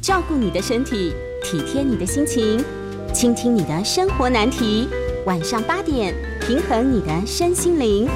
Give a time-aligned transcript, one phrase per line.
[0.00, 1.12] 照顾你的身体，
[1.42, 2.64] 体贴你的心情，
[3.12, 4.88] 倾听你的生活难题。
[5.26, 8.08] 晚上八点，平衡你的身心灵。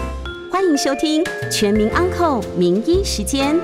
[0.51, 3.57] 欢迎收听《全民安扣名医时间》。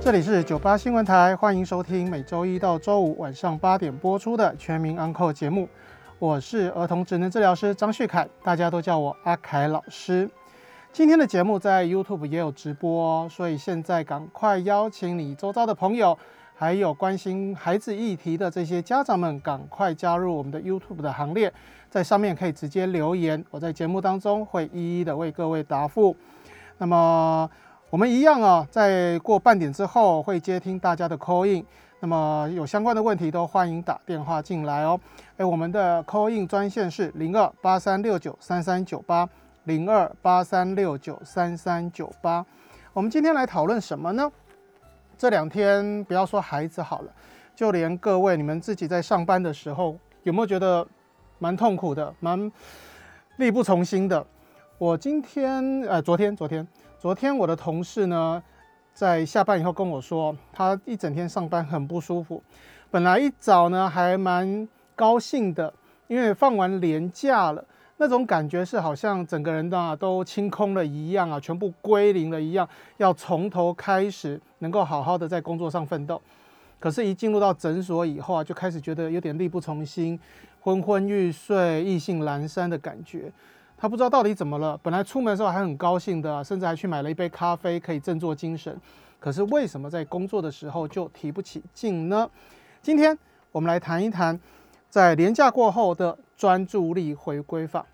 [0.00, 5.68] 这里是九八新闻台，欢迎收听每周一到周五晚上八点播出的《全民安扣》节目。
[6.18, 10.30] 我是儿童职能治疗师张旭凯，大家都叫我阿凯老师。
[10.96, 16.16] 今天的节目在 YouTube 也有直播，哦所以现在赶快邀请你周遭的朋友，
[16.54, 21.52] 还有关心孩子议题的这些家长们，赶快加入我们的 YouTube 的行列，
[21.90, 26.16] 在上面可以直接留言，我在节目当中会一一的为各位答复。
[26.78, 27.50] 那么
[27.90, 31.62] 我们一样啊，在过半点之后会接听大家的 call in，
[32.00, 34.98] 那么有相关的问题都欢迎打电话进来哦。
[35.36, 39.28] 哎，我们的 call in 专线是零二八三六九三三九八。
[39.66, 42.46] 零二八三六九三三九八，
[42.92, 44.30] 我们今天来讨论什么呢？
[45.18, 47.12] 这两天不要说孩子好了，
[47.52, 50.86] 就连各位你们自己在上班的时候，有没有觉得
[51.40, 52.50] 蛮痛苦的，蛮
[53.38, 54.24] 力不从心的？
[54.78, 56.64] 我今天呃，昨天昨天
[56.96, 58.40] 昨天我的同事呢，
[58.94, 62.40] 在下班以后跟我说，他一整天上班很不舒服。
[62.88, 65.74] 本来一早呢还蛮高兴的，
[66.06, 67.64] 因为放完年假了。
[67.98, 76.20] 那种感觉是好像整个人啊都清空了一样啊，全部归零了一样，要从头开始，能够好好的在工作上奋斗。
[76.78, 80.20] 可是，一进入到诊所以后啊，就开始觉得有点力不从心，
[80.60, 83.32] 昏昏欲睡、意兴阑珊的感觉。
[83.78, 84.78] 他不知道到底怎么了。
[84.82, 88.78] 本来出门的时候还很高兴的，甚至还去买了一杯咖啡，可以振作精神。
[89.18, 92.28] 可是为什么在工作的时候就提不起劲呢？
[92.82, 93.18] 今天
[93.52, 94.38] 我们来谈一谈。
[94.96, 97.84] 在年假过后的专注力回归法，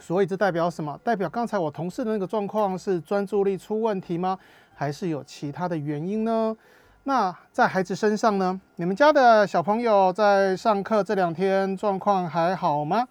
[0.00, 0.98] 所以这代表什么？
[1.04, 4.36] 代表刚才我同事的那个状况是专注力出问题吗？
[4.74, 6.56] 还是有其他的原因呢？
[7.04, 8.60] 那在孩子身上呢？
[8.74, 13.06] 你们家的小朋友在上课这两天状况还好吗？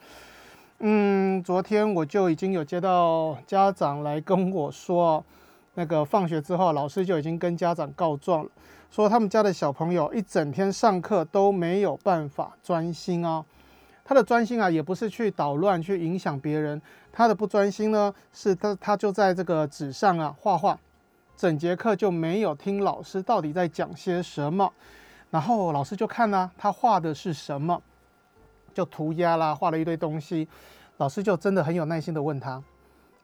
[0.79, 5.23] 嗯，昨天我就已经有接到家长来跟我说，
[5.75, 8.49] 那个放学之后老师就已经跟家长告状了。
[8.89, 13.43] 说他们家的小朋友一整天上课都没有办法专心啊，
[14.03, 16.81] 他的专心啊也不是去捣乱去影响别人，
[17.11, 20.79] 他的不专心呢是他他就在这个纸上啊画画，
[21.35, 24.71] 整节课就没有听老师到底在讲些什么，
[25.29, 27.79] 然后老师就看呢他画的是什么，
[28.73, 30.47] 就涂鸦啦，画了一堆东西，
[30.97, 32.63] 老师就真的很有耐心的问他，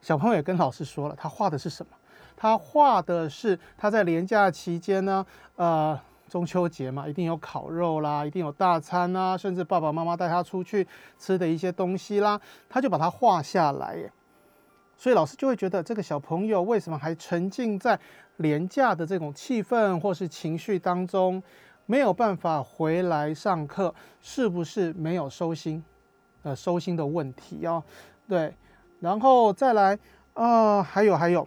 [0.02, 1.92] 小朋友也跟老师说了他画的是什么。
[2.36, 5.24] 他画的是他在年假期间呢，
[5.56, 10.86] 呃，中秋节嘛，一定有烤肉啦，一定有大餐啊，甚至爸爸妈妈带他出去
[11.18, 14.10] 吃的一些东西啦，他就把它画下来耶。
[14.96, 17.98] 所以老师就会觉得这个小朋友为什么还沉浸在
[18.36, 21.42] 廉价的这种气氛或是情绪当中，
[21.86, 25.84] 没有办法回来上课，是不是没有收心？
[26.42, 27.82] 呃，收心的问题哦。
[28.28, 28.54] 对，
[29.00, 29.98] 然后再来
[30.34, 31.46] 啊，还有还有。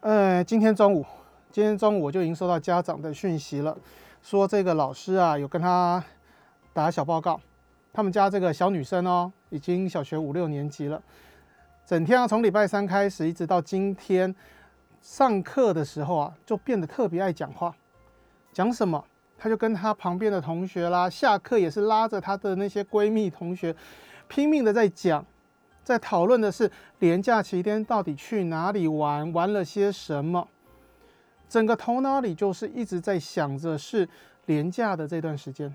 [0.00, 1.04] 呃，今天中午，
[1.50, 3.76] 今天中午我就已经收到家长的讯息了，
[4.22, 6.02] 说这个老师啊有跟他
[6.72, 7.40] 打小报告，
[7.92, 11.02] 他们家这个小女生哦，已经小学五六年级了，
[11.84, 14.32] 整天啊从礼拜三开始一直到今天
[15.02, 17.74] 上课的时候啊，就变得特别爱讲话，
[18.52, 19.04] 讲什么，
[19.36, 23.74] 他就跟他旁边的同学啦，下课也是拉着他的那些闺蜜同学，
[24.28, 25.26] 拼命的在讲。
[25.88, 30.46] 在讨论的是廉假期间到底去哪里玩，玩了些什么，
[31.48, 34.06] 整个头脑里就是一直在想着是
[34.44, 35.74] 廉假的这段时间。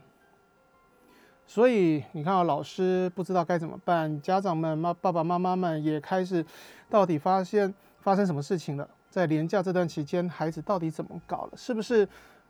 [1.47, 6.45] 所以你看啊，老师不知道该怎么办，家长们、妈爸爸妈妈们也开始，
[6.91, 8.87] 到底发现发生什么事情了？
[9.09, 11.57] 在廉假这段期间，孩子到底怎么搞了？
[11.57, 12.07] 是不是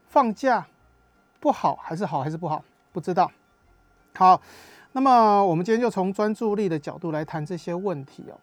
[0.07, 0.67] 放假
[1.39, 2.61] 不好，还是好，还是不好？
[2.91, 3.31] 不知道。
[4.13, 4.41] 好。
[4.93, 8.39] 那么我们今天就从专注力的角度来谈这些问题哦。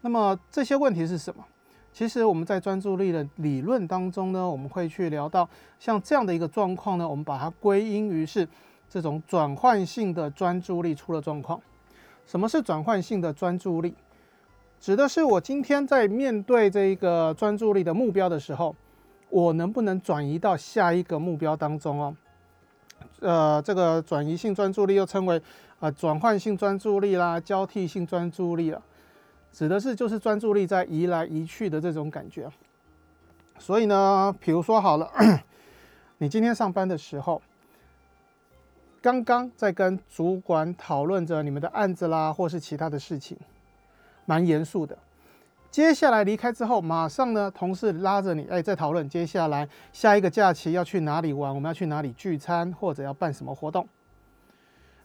[0.00, 1.44] 那么这些问题是什么？
[1.92, 5.46] 其实我们在专注力的理论当中呢，我们会去聊到
[5.78, 8.48] 像这样的一个状况呢，我们把它归因于是
[8.88, 11.60] 这种转换性的专注力出了状况。
[12.24, 13.94] 什么是转换性的专注力？
[14.80, 18.74] 指的是我今天在面对这一个专注力的目标的时候，
[19.28, 22.16] 我能不能转移到下一个目标当中哦？
[23.20, 25.42] 呃，这个转移性专注力又称为。
[25.80, 28.80] 啊，转换性专注力啦，交替性专注力啦，
[29.50, 32.48] 指的是就是专注力在移来移去的这种感觉。
[33.58, 35.10] 所以呢，比如说好了，
[36.18, 37.40] 你今天上班的时候，
[39.02, 43.38] 刚刚在跟主管讨论着你们的案子啦，或是其他的事情，
[44.26, 44.96] 蛮严肃的。
[45.70, 53.88] 接下来离开之后，马上呢，同事拉着你，哎，在讨论接下来下一个假期要去哪里玩，我们要去哪里聚餐，或者要办什么活动。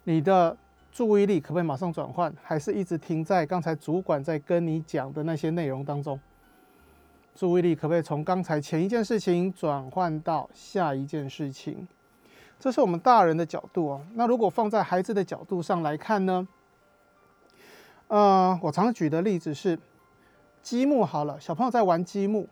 [0.06, 0.56] 你的
[0.96, 6.18] 注意力可不可以马上转换，还是一直停在刚才主管在跟你讲的那些内容当中？
[7.36, 11.86] 注意力可不可以从刚才前一件事情转换到下一件事情？
[12.58, 14.02] 这是我们大人的角度哦。
[14.14, 16.48] 那如果放在孩子的角度上来看呢？
[18.08, 19.78] 呃，我常举的例子是
[20.62, 21.04] 积木。
[21.04, 22.48] 好了，小朋友在玩积木，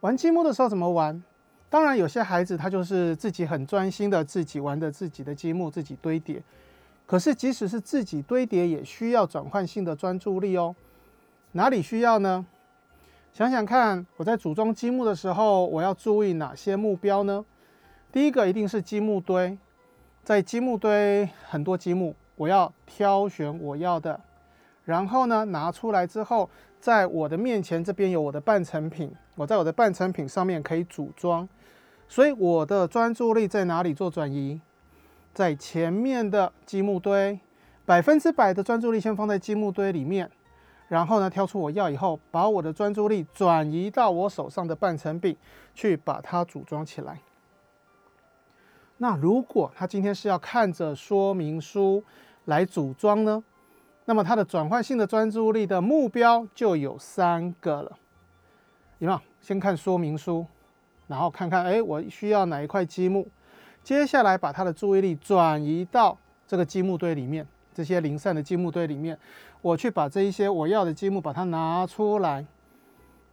[0.00, 1.22] 玩积木的时候怎么玩？
[1.70, 6.42] 当然，有些孩子他就是自己很专心的自己玩的自己的积木，自己堆叠。
[7.06, 10.74] 可是，即使是自己堆叠，也需要转换性的专注力哦。
[11.52, 12.46] 哪里需要呢？
[13.32, 17.44] 想想看，我在组装积木的时候，我要注意哪些目标呢？
[18.10, 19.58] 第一个一定是积木堆，
[20.22, 24.20] 在积木堆很多积木，我要挑选我要的，
[24.84, 26.48] 然后呢拿出来之后，
[26.80, 31.48] 在我的面前这边有我的半成品，我在我的半成品上面可以组装，
[32.08, 34.60] 所以我的专注力在哪里做转移？
[35.34, 37.38] 在前面的积木堆，
[37.84, 40.30] 百分之百的专注力先放在积木堆里面。
[40.86, 45.36] 然后呢，挑出我要以后，把我的专注力转移到我手上的半成品，
[45.74, 47.20] 去把它组装起来。
[48.98, 52.04] 那如果他今天是要看着说明书
[52.44, 53.42] 来组装呢？
[54.04, 57.98] 那么他的转换性的专注力的目标就有三个了。
[58.98, 59.20] 有没有？
[59.40, 60.46] 先看说明书，
[61.08, 63.26] 然后看看，哎，我需要哪一块积木？
[63.84, 67.46] 接下来把他的注意力转移到这个积木堆里面。
[67.74, 69.18] 这些零散的积木堆里面，
[69.60, 72.46] 我去把这一些我要的积木把它拿出来，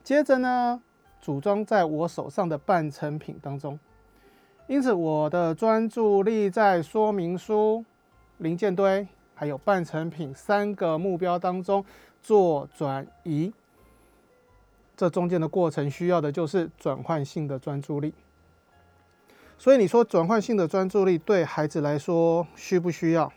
[0.03, 0.81] 接着呢，
[1.21, 3.79] 组装在我手上的半成品当中。
[4.65, 7.85] 因此，我的专注力在说明书、
[8.39, 11.85] 零件堆还有半成品三个目标当中
[12.19, 13.53] 做转移。
[14.97, 18.11] 这中间的过程需要的就是转换性的专注力。
[19.61, 23.31] 所以，你说转换性的专注力对孩子来说需不需要？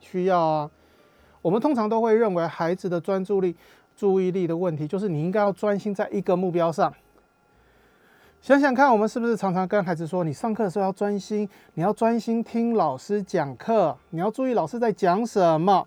[0.00, 0.70] 需要啊，
[1.40, 3.54] 我们通常都会认为孩子的专注力、
[3.94, 6.92] 注意力的问题，就是你应该要专心在一个目标上。
[8.40, 15.86] 想想看，我们是不是常常跟孩子说，你上课的时候要专心，你要专心听老师讲课，你要注意老师在讲什么。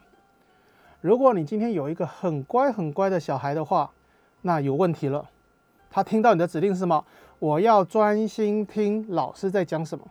[1.02, 3.92] 如果你今天有一个很乖很乖的小孩的话，
[4.44, 5.30] 那有问题了。
[5.90, 7.04] 他听到你的指令是什么？
[7.42, 10.08] 我要专心听老师在讲什么。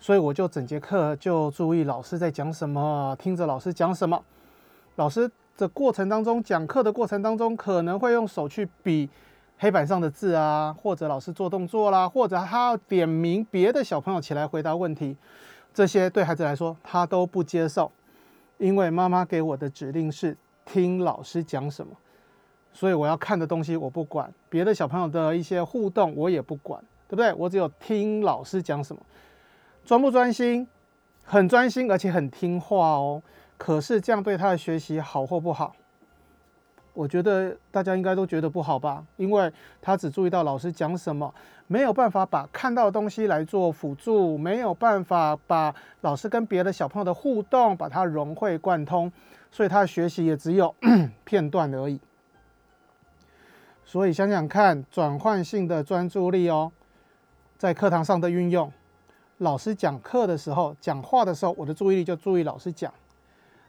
[0.00, 4.20] 所以我就整节课就注意老师在讲什么，听着老师讲什么。
[4.96, 9.08] 老师的过程当中，讲课的过程当中，可能会用手去比
[9.58, 15.16] 黑板上的字啊，或者老师做动作啦，或者他要点名别的小朋友起来回答问题。
[15.72, 17.92] 这些对孩子来说，他都不接受，
[18.56, 21.92] 因为妈妈给我的指令是听老师讲什么，
[22.72, 27.32] 所以我要看的东西我不管，别的小朋友的一些互动我也不管，对不对？
[27.34, 29.02] 我只有听老师讲什么。
[29.84, 30.66] 专不专心？
[31.24, 33.22] 很专心，而且很听话哦。
[33.56, 35.74] 可是这样对他的学习好或不好？
[36.94, 41.32] 我觉得大家应该都觉得不好吧，因为他只注意到老师讲什么，
[41.66, 49.12] 没有办法把看到的东西来做辅助，没有办法把老师跟别的小朋友的互动把它融会贯通，
[49.52, 50.74] 所以他的学习也只有
[51.24, 52.00] 片段而已。
[53.88, 56.70] 所以想想看，转换性的专注力哦，
[57.56, 58.70] 在课堂上的运用。
[59.38, 62.92] 老师讲课的时候，讲话的时候，我的注意力就注意老师讲。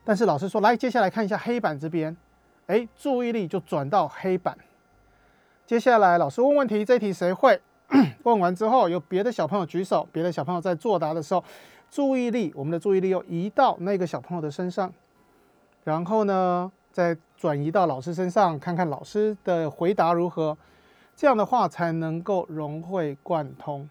[0.03, 2.17] 但是老师说：“来，接下来看一下黑板这边。”
[2.67, 4.57] 哎，注意力就转到黑板。
[5.65, 7.61] 接下来老师问问题，这题谁会？
[8.23, 11.41] 问完之后，有别的小朋友举手，别的小朋友在作答的时候，
[11.89, 14.93] 注意力，我们的注意力又移到那个小朋友的身上。
[15.85, 20.57] 然后呢，再转移到老师身上，看看老师的回答如何。
[21.15, 23.89] 这样的话才能够融会贯通。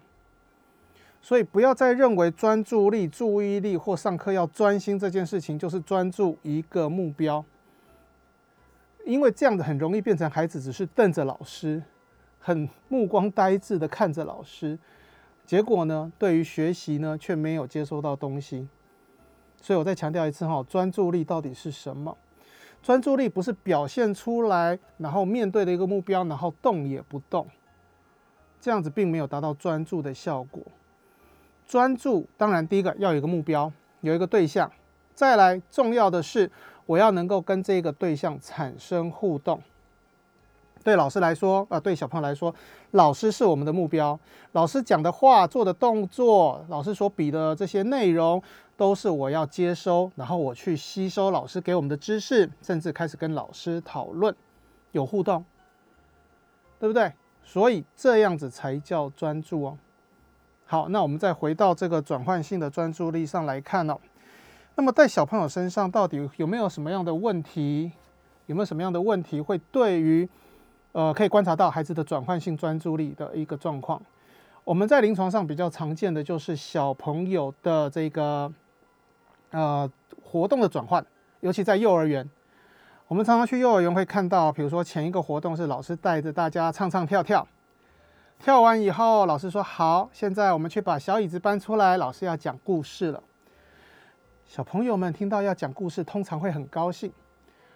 [1.21, 7.43] 所以不要再认为专注力、注意力或上课要专心这件事情就是专注一个目标，
[9.05, 11.83] 因为这样子很容易变成孩子只是瞪着老师，
[12.39, 14.79] 很目光呆滞的看着老师，
[15.45, 18.67] 结果呢，对于学习呢却没有接收到东西。
[19.61, 22.17] 所以我再强调一次哈，专注力到底是什么？
[22.81, 27.45] 专注力不是表现出来，然后面对的一个目标，然后动也不动，
[28.61, 30.63] 这样子并没有达到专注的效果。
[31.67, 33.71] 专注，当然第一个要有一个目标，
[34.01, 34.71] 有一个对象，
[35.13, 36.49] 再来重要的是，
[36.87, 39.61] 我要能够跟这个对象产生互动。
[40.81, 42.55] 对老师来说，啊，对小朋友来说，
[42.91, 44.17] 老师是我们的目标，
[44.53, 48.41] 老师讲的话、做的动作，老师所比的这些内容，
[48.79, 54.33] 都是我要接收，然后我去吸收老师给我们的知识，甚至开始跟老师讨论，
[54.93, 55.43] 有互动，
[56.79, 57.11] 对不对？
[57.43, 59.77] 所以这样子才叫专注哦。
[60.65, 63.97] 好，那我们再回到这个转换性的专注力上来看哦。
[64.75, 67.91] 那么在小朋友身上到底有没有什么样的问题？
[68.45, 70.27] 有没有什么样的问题会对于
[70.93, 74.01] 呃可以观察到孩子的转换性专注力的一个状况？
[74.63, 78.49] 我们在临床上比较常见的就是小朋友的这个
[79.51, 79.89] 呃
[80.23, 81.05] 活动的转换，
[81.39, 82.29] 尤其在幼儿园。
[83.07, 87.47] 我们常常去幼儿园会看到，比如说前一个活动是老师带着大家唱唱跳跳，
[88.37, 93.23] 跳完以后老师说好，现在我们去把小椅子搬出来，老师要讲故事了。
[94.45, 97.11] 小朋友们听到要讲故事，通常会很高兴，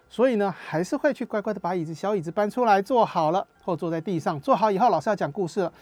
[0.08, 5.72] 所以呢还是会去乖乖的把椅子小椅子搬出来坐好了，或坐在地上坐好以后，老师要讲故事了，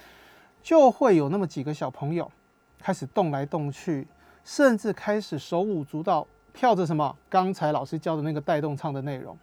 [0.63, 2.31] 就会有那么几个小朋友
[2.79, 4.07] 开始动来动去，
[4.45, 6.27] 甚至开始手舞足蹈。
[6.55, 7.17] 跳着什么？
[7.31, 9.35] 刚才老师教的那个带动唱的内容，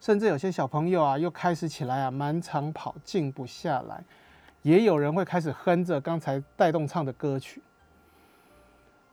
[0.00, 4.02] 甚至有些小朋友啊，又开始起来啊，满场跑，静不下来。
[4.62, 7.60] 也有人会开始哼着刚才带动唱的歌曲。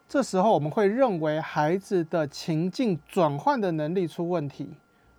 [0.07, 4.69] 这时候我们会认为孩子的情境转换的能力出问题。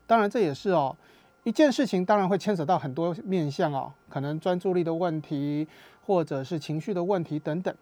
[0.07, 0.97] 当然这也是哦，
[1.45, 5.69] 一件事情当然会牵扯到很多面向哦，可能专注力的问题，
[6.07, 7.75] 或者是情绪的问题等等。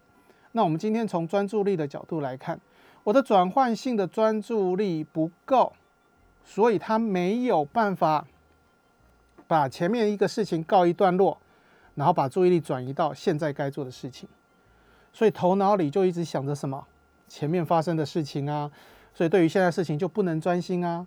[0.55, 2.57] 那我们今天从专注力的角度来看。
[3.03, 5.73] 我的转换性的专注力不够，
[6.45, 8.25] 所以他没有办法
[9.47, 11.37] 把前面一个事情告一段落，
[11.93, 14.27] 然后把注意力转移到现在该做的事情，
[15.11, 16.87] 所以头脑里就一直想着什么
[17.27, 18.71] 前面发生的事情啊，
[19.13, 21.05] 所以对于现在事情就不能专心啊。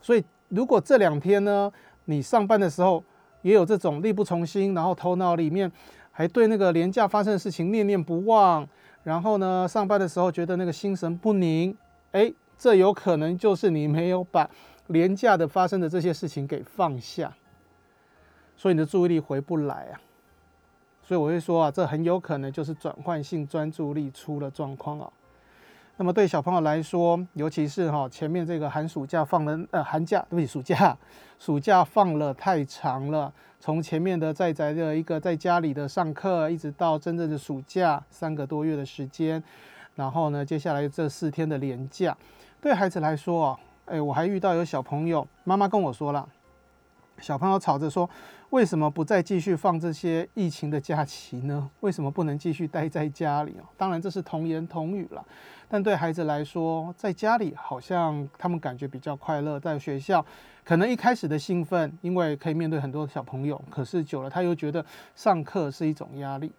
[0.00, 1.70] 所以如果这两天呢，
[2.04, 3.04] 你上班的时候
[3.42, 5.70] 也有这种力不从心，然后头脑里面
[6.12, 8.68] 还对那个廉价发生的事情念念不忘。
[9.02, 11.76] 然后呢，上班的时候觉得那个心神不宁，
[12.12, 14.48] 哎，这有可能就是你没有把
[14.86, 17.34] 廉价的发生的这些事情给放下，
[18.56, 19.98] 所以你的注意力回不来啊。
[21.02, 25.10] 所以我会说啊，这很有可能就是转换性专注力出了状况啊。
[25.96, 30.96] 那么对小朋友来说，尤其是哈前面这个寒暑假放了呃寒假对不起暑假
[31.40, 39.40] 暑假放了太长了，从前面的在宅的一个在家里的上课，一直到真正的暑假三个多月的时间，
[39.94, 42.16] 然后呢接下来这四天的连假，
[42.60, 46.28] 对孩子来说啊，哎我还遇到有小朋友妈妈跟我说了，
[47.20, 48.10] 小朋友吵着说。
[48.50, 51.70] 为什么不再继续放这些疫情的假期呢？
[51.80, 53.64] 为什么不能继续待在家里啊？
[53.78, 55.24] 当然这是童言童语了，
[55.70, 60.22] 但对孩子来说，在家里好像他们感觉比较快乐，在学校
[60.64, 64.84] 可能一开始的兴奋，因为可以面对很多小朋友，可是久了他又觉得
[65.16, 66.52] 上课是一种压力。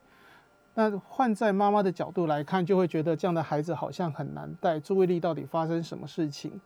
[0.75, 6.59] 那换在妈妈的角度来看，就会觉得这样的孩子好像很难带，注意力到底发生什么事情？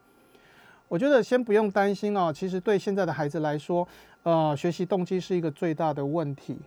[0.88, 2.32] 我觉得先不用担心哦。
[2.34, 3.86] 其实对现在的孩子来说，
[4.24, 6.58] 呃，学习动机是一个最大的问题。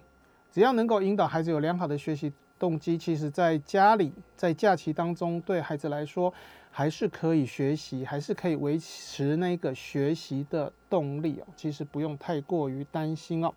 [0.52, 6.30] 只要能够引导孩子有良好的学习动机，其实在家里在假期当中，对孩子来说
[6.70, 11.46] 还是可以学习，还是可以维持那个学习的动力哦。
[11.56, 13.52] 其实不用太过于担心哦。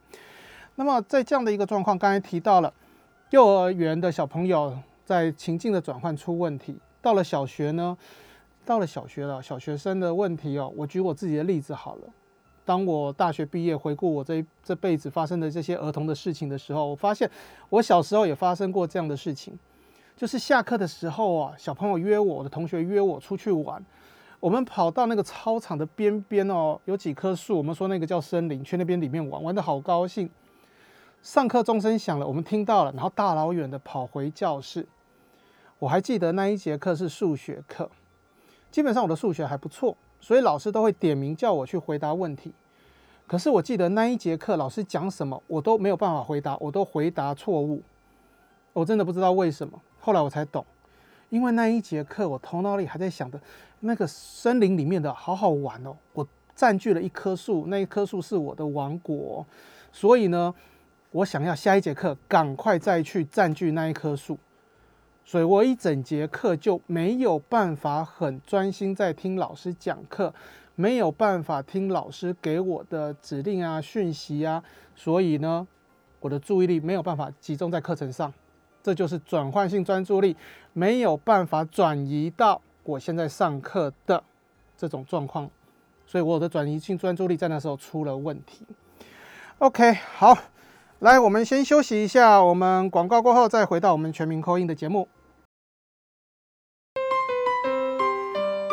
[0.75, 2.73] 那么在这样的一个状况，刚才提到了
[3.29, 7.97] 幼儿园的小朋友在情境的转换出问题，到了小学呢？
[8.65, 12.07] 到了小学了，小学生的问题哦，我举我自己的例子好了。
[12.63, 17.29] 当我大学毕业，回顾我这这辈子发生的这些儿童的事情的时候，我发现
[17.69, 19.59] 我小时候也发生过这样的事情，
[20.15, 23.83] 就是下课的时候啊，小朋友约我，我的同学约我出去玩，
[24.39, 30.29] 我们跑到那个操场的边边哦，有几棵树，我们说那个叫森林，去那边里面玩，玩的好高兴。
[31.21, 34.85] 上课钟声响了，我们听到了，然后大老远的跑回教室。
[35.79, 37.89] 我还记得那一节课是数学课。
[38.71, 42.53] 基本上我的数学还不错，所以老师都会点名叫我去回答问题。
[43.25, 47.81] 可是我记得那一节课老师讲什么，我都没有办法回答，我都回答错误。
[48.73, 49.81] 我真的不知道为什么。
[50.05, 50.65] 后来我才懂，
[51.29, 53.39] 因为那一节课我头脑里还在想着
[53.79, 59.45] 那个森林里面的好好玩哦，我占据了一棵树，那一棵树是我的王国，
[59.93, 60.53] 所以呢，
[61.11, 64.37] 我想要下一节课赶快再去占据那一棵树。
[65.23, 70.33] 所以我一整节课就没有办法很专心在听老师讲课，
[70.75, 74.61] 没有办法听老师给我的指令啊、讯息啊，
[74.97, 75.65] 所以呢，
[76.19, 78.33] 我的注意力没有办法集中在课程上，
[78.83, 80.35] 这就是转换性专注力
[80.73, 84.21] 没有办法转移到我现在上课的
[84.77, 85.49] 这种状况，
[86.05, 88.67] 所以我的转移性专注力在那时候出了问题。
[89.59, 90.37] OK，好。
[90.99, 92.41] 来，我们先休息一下。
[92.41, 95.07] 我们广告过后再回到我们全民扣音的节目。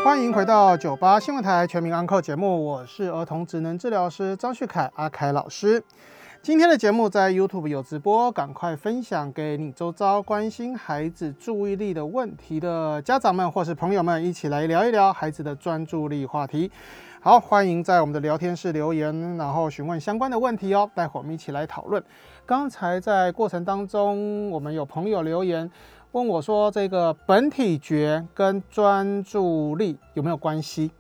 [0.05, 5.83] 欢迎回到九八新闻台全民安扣节目，我是儿童职能治疗师张旭凯阿凯老师。
[6.43, 16.73] 今天的节目在 YouTube 有直播，赶快分享给你周遭关心孩子注意力的问题的家长们或是朋友们，一起来聊一聊孩子的专注力话题。
[17.21, 20.91] 好，欢迎在我们的聊天室留言，然后询问相关的问题哦。
[20.95, 22.03] 待会儿我们一起来讨论。
[22.47, 25.71] 刚才在过程当中，我们有朋友留言
[26.13, 30.91] 问我说，这个本体觉跟专注力有没有关系？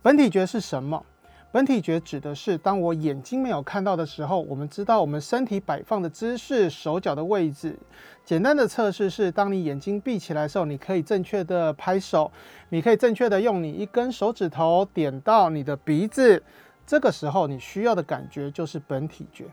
[0.00, 1.04] 本体觉是什么？
[1.52, 7.76] 本体觉指的是，当我眼睛没有看到的时候，我们知道我们身体摆放的姿势、手脚的位置。
[8.24, 12.30] 简单的测试是，当你眼睛闭起来的时候，你可以正确的拍手，
[12.68, 16.40] 你可以正确的用你一根手指头点到你的鼻子。
[16.86, 19.46] 这个时候你需要的感觉就是本体觉。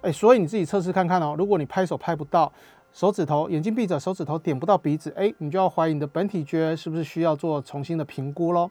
[0.00, 1.36] 哎，所以你自己测试看看哦。
[1.38, 2.52] 如果你拍手拍不到，
[2.92, 8.68] 手指头眼睛闭着，手指头点不到鼻子，哎，你就要怀疑你的本体觉是不是需要做重新的评估喽。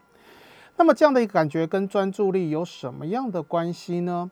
[0.76, 4.30] 那么这样的一个感觉跟专注力有什么样的关系呢？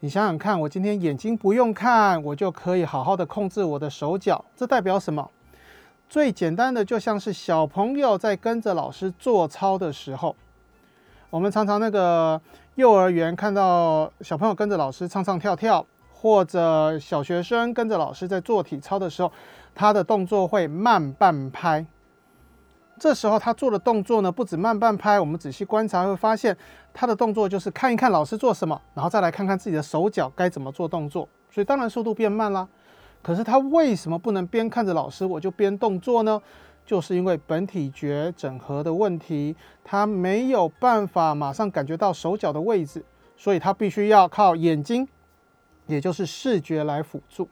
[0.00, 5.30] 你想想看，我今天眼睛不用看，我就可以好好的控制我的手脚，这代表什么？
[6.08, 10.34] 最简单的就像是小朋友在跟着老师做操的时候，
[11.30, 12.40] 我们常常那个
[12.74, 19.32] 幼儿园看到小朋友跟着老师唱唱跳跳，或者小学生跟着老师在做体操的时候，
[19.74, 21.86] 他的动作会慢半拍。
[23.00, 26.54] 这时候他做的动作呢，不止慢半拍，我们仔细观察会发现，
[26.92, 32.68] 他的动作就是看一看老师做什么，然后再来看看自己的手脚该怎么做动作，所以当然速度变慢啦。
[33.22, 36.38] 可是他为什么不能边看着老师我就边动作呢？
[36.84, 43.02] 就是因为本体觉整合的问题，他没有办法马上感觉到手脚的位置，
[43.34, 45.08] 所以他必须要靠眼睛，
[45.86, 47.48] 也就是视觉来辅助。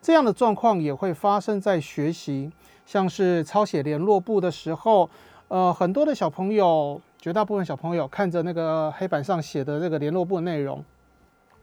[0.00, 2.52] 这样的状况也会发生在学习。
[2.90, 5.08] 像是抄写联络簿的时候，
[5.46, 10.84] 呃，很多的小朋友，绝大部分小朋友看着那个黑板上写的这个联络簿内容，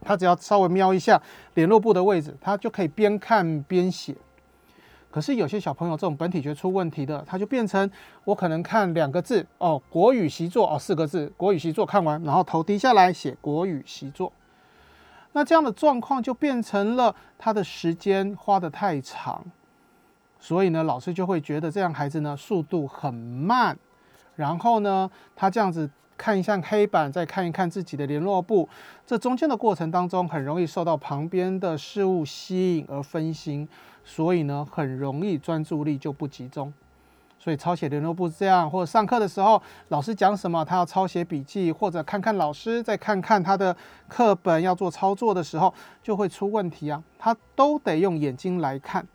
[0.00, 1.20] 他只要稍微瞄一下
[1.52, 4.16] 联络簿的位置，他就可以边看边写。
[5.10, 7.90] 可是有些小朋友这种本体觉出问题的，他就变成
[8.24, 14.32] 我可能看两个字哦，国语习作哦，四个字，国语习作看完，然后头低下来写国语习作。
[15.32, 19.44] 那这样的状况就变成了他的时间花得太长。
[20.40, 23.76] 所以呢，老师就会觉得这样孩子呢速度很慢，
[24.36, 28.68] 然后呢，他这样子看一下黑板，再看一看自己的联络簿，
[29.06, 33.68] 这中间的过程当中很容易受到旁边的事物吸引而分心，
[34.04, 36.72] 所以呢，很容易专注力就不集中。
[37.40, 43.74] 所以抄写联络簿这样，或者上课的时候老师讲什么，他要抄写笔记，或者看看老师，再看看他的
[44.08, 45.72] 课本要做操作的时候，
[46.02, 49.06] 就会出问题啊，他都得用眼睛来看。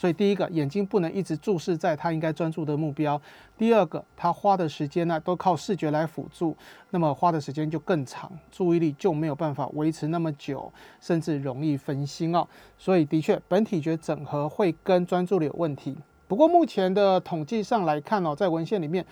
[0.00, 3.20] 所以，第一个眼睛不能一直注视在他应该专注的目标；
[3.58, 6.56] 第二个，他花的时间呢都靠视觉来辅助，
[6.88, 12.48] 那么花的时间就更长，注意力就没有办法维持那么久，甚至容易分心哦。
[12.78, 15.94] 所以，的确，本体觉整合会跟专注力有问题。
[16.26, 19.04] 不过，目前的统计上来看哦，在文献里面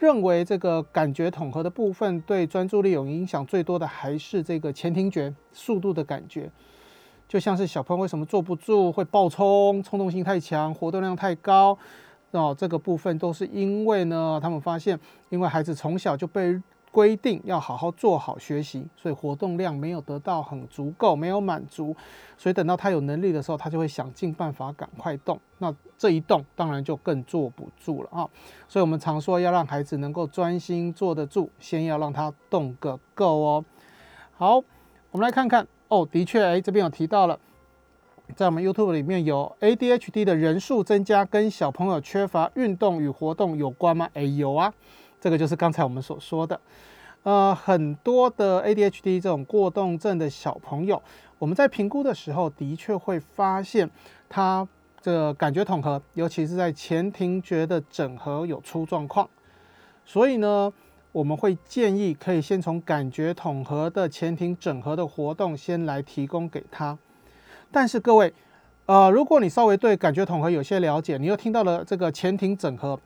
[0.00, 6.50] 认为这个感觉统合的部分对专注力有影响最多的还是这个前庭觉速度的感觉。
[7.32, 11.78] 就像是小朋友为什么坐不住，会暴冲，冲动性太强，活动量太高，
[12.32, 21.96] 哦，这个部分都是因为呢，他们发现，因为孩子从小就被规定要好好做好学习，所以活动量没有得到很足够，没有满足，
[22.36, 28.28] 所以等到他有能力的时候，他就会想尽办法赶快动，那这一动当然就更坐不住了啊。
[28.68, 33.64] 所以我们常说要让孩子能够专心坐得住，先要让他动个够哦。
[34.36, 34.56] 好，
[35.10, 35.66] 我们来看看。
[35.92, 37.38] 哦，的确，哎，这边有提到了，
[38.34, 44.08] 在我们 YouTube 里面有 ADHD 的人数增加跟小朋友缺乏运动与活动有关吗？
[44.14, 44.72] 哎，有啊，
[45.20, 46.58] 这个就是刚才我们所说的，
[47.24, 51.02] 呃，很多的 ADHD 这种过动症的小朋友，
[51.38, 53.90] 我们在评估的时候的确会发现
[54.30, 54.66] 他
[55.02, 59.28] 的感觉统合，尤其是在前庭觉的整合有出状况，
[60.06, 60.72] 所以呢。
[61.12, 66.96] 我们会建议可以先从感觉统合的前庭整合的活动先来提供给他。
[67.70, 68.32] 但是各位，
[68.86, 72.98] 呃，如果你稍微对感觉统合有些了解，你又听到了这个前庭整合，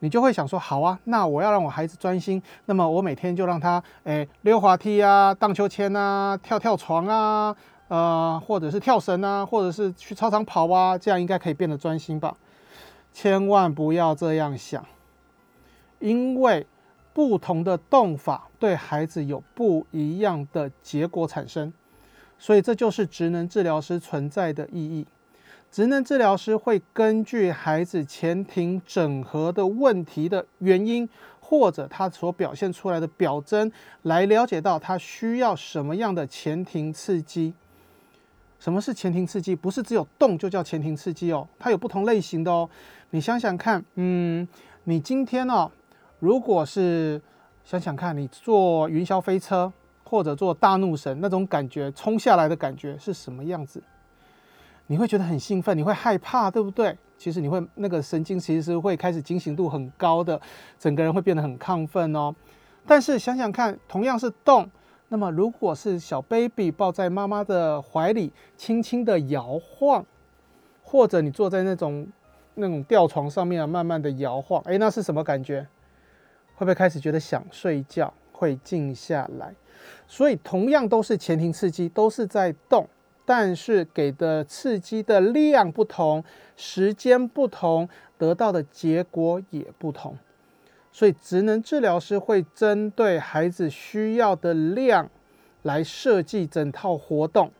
[0.00, 7.56] 你就会想说：好啊，那我要让我孩子专心，那么我每天就让他诶溜滑梯啊、荡秋千啊、跳跳床啊，
[7.88, 12.36] 呃，或者是跳绳啊，或者是去操场跑啊，这样应该可以变得专心吧？
[13.14, 14.84] 千万不要这样想，
[16.00, 16.66] 因为。
[17.16, 21.72] 不同的动法对孩子有不一样的结果产生，
[22.38, 25.06] 所以这就是职能治疗师存在的意义。
[25.72, 31.08] 职能治疗师会根据孩子前庭整合的问题的原因，
[31.40, 37.54] 或者他所表现出来的表征，来了解到他需要什么样的前庭刺激。
[38.60, 39.56] 什么是前庭刺激？
[39.56, 42.68] 不是只有动就叫前庭刺激哦，它有不同类型的哦。
[43.08, 44.46] 你想想看，嗯，
[44.84, 45.70] 你今天呢，
[46.18, 47.20] 如果是
[47.64, 49.72] 想想看，你坐云霄飞车
[50.04, 53.82] 或者坐大怒神那种感觉，冲下来的感觉是什么样子？
[54.86, 56.96] 你会觉得很兴奋，你会害怕，对不对？
[57.18, 60.40] 其实你会那个神经其实是会开始警醒度很高的，
[60.78, 62.34] 整个人会变得很亢奋哦。
[62.86, 64.70] 但是想想看，同样是动。
[65.08, 70.04] 那么，如果是小 baby 抱在妈妈的怀里，轻轻的摇晃，
[70.82, 72.06] 或者你坐在那种
[72.54, 75.66] 那种吊床上面啊，慢慢的摇晃，哎，那是什么感觉？
[76.56, 78.12] 会不会开始觉得想睡觉？
[78.32, 79.54] 会静下来？
[80.06, 82.86] 所以，同样都是前庭刺激，都是在动，
[83.24, 86.22] 但是给的刺激的量不同，
[86.56, 87.88] 时间不同，
[88.18, 90.16] 得到的结果也不同。
[90.92, 95.10] 所以，职能治疗师会针对孩子需要的量
[95.62, 97.50] 来设计整套活动。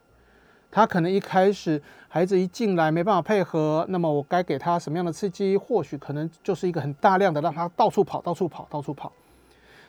[0.71, 5.57] 他可能一开始孩子一进来没办法配合，那么我该给他什么样的刺激？
[5.57, 9.13] 或许可能就是一个很大量的，让他到处跑、到处跑、到处跑。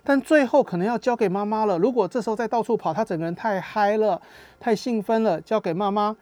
[0.04, 1.78] 但最后可能要交给妈妈了。
[1.78, 4.22] 如果这时候再到处跑，他整个人太嗨了、
[4.58, 6.16] 太兴奋了，交给妈妈，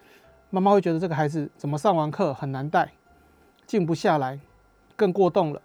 [0.49, 2.91] 妈妈会觉得这个孩子怎么上完课很难带，
[3.67, 4.39] 静不下来，
[4.95, 5.61] 更过动了。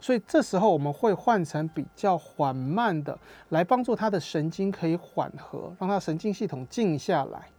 [0.00, 3.18] 所以这时候我们会换成比较缓慢的，
[3.50, 7.51] 来帮助他的神经可以缓和，让他神经系统静下来。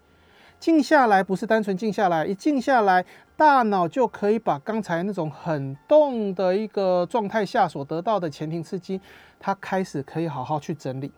[0.63, 3.03] 静下来不是单纯静下来，一静下来，
[3.35, 9.01] 大脑就可以把刚才那种很动的一个状态下所得到的前庭刺激，
[9.37, 11.11] 它开始可以好好去整理。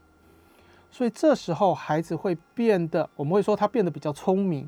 [0.90, 4.68] 所以这时候孩子会变得，我们会说他变得比较聪明，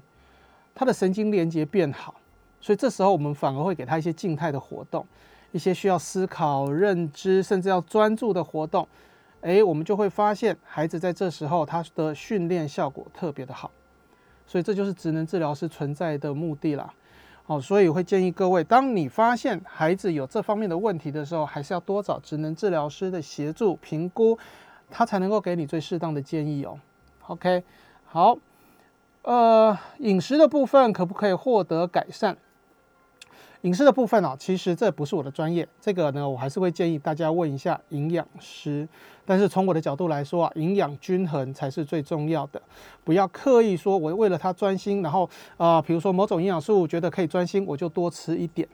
[0.76, 2.14] 他的神经连接变好。
[2.62, 5.04] 所以这时候我们反而会给他一些静态的活动。
[5.54, 8.88] 一些需要思考、认知，甚至要专注的活动，
[9.42, 13.72] 诶，我们就会发现孩子在这时候他的训练效果特别的好，
[14.48, 16.92] 所以这就是职能治疗师存在的目的啦。
[17.46, 24.38] 好，所以会建议各位，当你发现孩子有这方面的问题的时候，还是要多找职能治疗师的协助评估，
[24.90, 26.80] 他才能够给你最适当的建议哦。
[27.28, 27.64] OK，
[28.06, 28.38] 好，
[29.22, 32.38] 呃，饮食的部分可不可以获得改善？
[33.68, 38.88] 饮食的部分啊，其实这不是我的专业，这个呢，我还是会建议大家问一下营养师。
[39.26, 42.62] 但是从我的角度来说啊，营养均衡才是最重要的，
[43.04, 48.66] 不要刻意说我为了他专心，然后啊，比如说某种营养素觉得可以专心，我就多吃一点。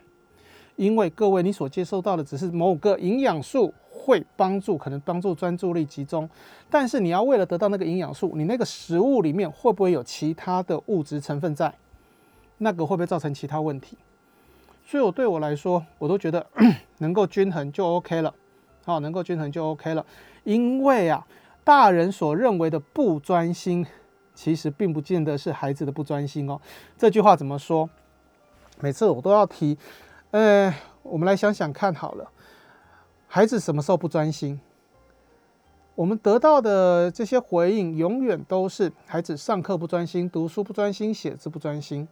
[0.76, 6.30] 因为各位你所接收到的只是某个营养素会帮助，可能帮助专注力集中，
[6.70, 11.74] 但是你要为了得到那个营养素，你那个食物里面会不会有其他的物质成分在？
[12.60, 13.98] 那个会不会造成其他问题？
[14.86, 16.46] 所以，我对我来说，我都觉得
[17.00, 18.34] 能够均衡就 OK 了，
[18.86, 20.06] 好，能够均衡就 OK 了。
[20.44, 21.26] 因为啊，
[21.64, 23.86] 大人所认为的不专心，
[24.36, 26.60] 其实并不见得是孩子的不专心哦。
[26.98, 27.90] 这句话怎么说？
[28.80, 29.78] 每次我都要提。
[30.32, 32.30] 呃，我们来想想看好了，
[33.28, 34.60] 孩子什么时候不专心？
[35.96, 42.08] 我们得到的这些回应，永远都是孩子上课不专心，读书不专心，写字不专心。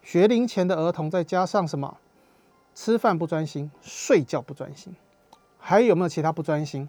[0.00, 1.98] 学龄前的儿童，再加上什么？
[2.76, 4.94] 吃饭不专心，睡觉不专心，
[5.58, 6.86] 还有没有其他不专心？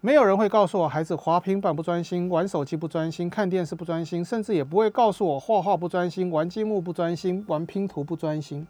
[0.00, 8.66] 没有人会告诉我孩子滑平板不专心，玩手机不专心，看电视不专心，甚至也不会告诉我画画不专心，玩积木不专心，玩拼图不专心。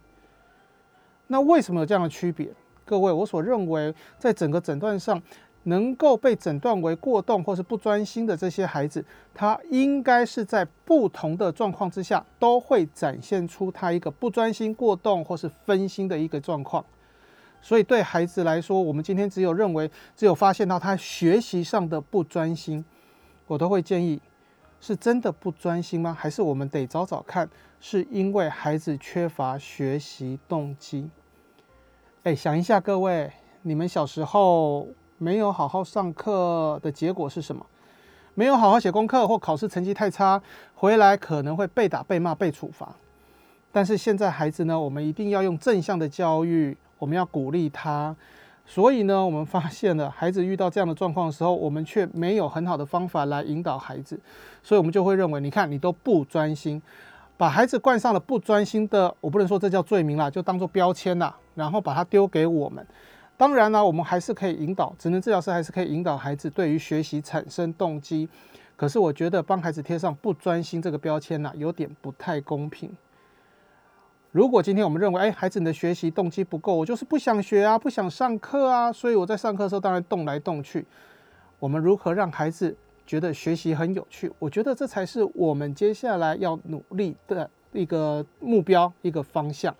[1.27, 2.49] 那为什么有这样的区别？
[2.83, 5.23] 各位，我所认为，在整个诊断上。
[5.63, 16.83] 能够被诊断为过动或是不专心的这些孩子，他应该是在不同的状况之下，都会展现出他一个不专心、过动或是分心的一个状况。
[17.61, 22.83] 所以对孩子来说，我们今天只有认为，只有发现到他学习上的不专心，
[23.47, 24.21] 我都会建议，
[24.81, 26.13] 是真的不专心吗？
[26.13, 27.49] 还是我们得找找看，
[27.79, 31.09] 是因为孩子缺乏学习动机？
[32.23, 34.89] 哎，想一下，各位，你们小时候。
[35.23, 37.65] 没有好好上课的结果是什么？
[38.33, 40.41] 没有好好写功课或考试成绩太差，
[40.75, 42.89] 回来可能会被打、被骂、被处罚。
[43.71, 48.13] 但是现在孩子呢，我们一定要用正向的教育，我们要鼓励他。
[48.65, 54.19] 所以呢，我们发现了孩子遇到这样的状况的时候，我们却没有很好的方法来引导孩子，
[54.61, 56.81] 所以我们就会认为，你看你都不专心，
[57.37, 62.85] 把孩子冠上了不专心的，我不能说这叫罪名啦，就当做标签啦，然后把它丢给我们。
[63.35, 68.29] 当然呢，我们还是可以引导，职能治疗师还是可以引导孩子对于学习产生动机。
[68.75, 72.91] 可是我觉得帮孩子贴上不专心这个标签呢，有点不太公平。
[74.31, 80.85] 如果今天我们认为，哎，孩子你的学习动机不够，我就是不想学啊，不想上课啊，所以我在上课的时候当然动来动去。
[81.59, 84.31] 我们如何让孩子觉得学习很有趣？
[84.39, 89.73] 我觉得这才是我们接下来要努力的一个目标，一个方向。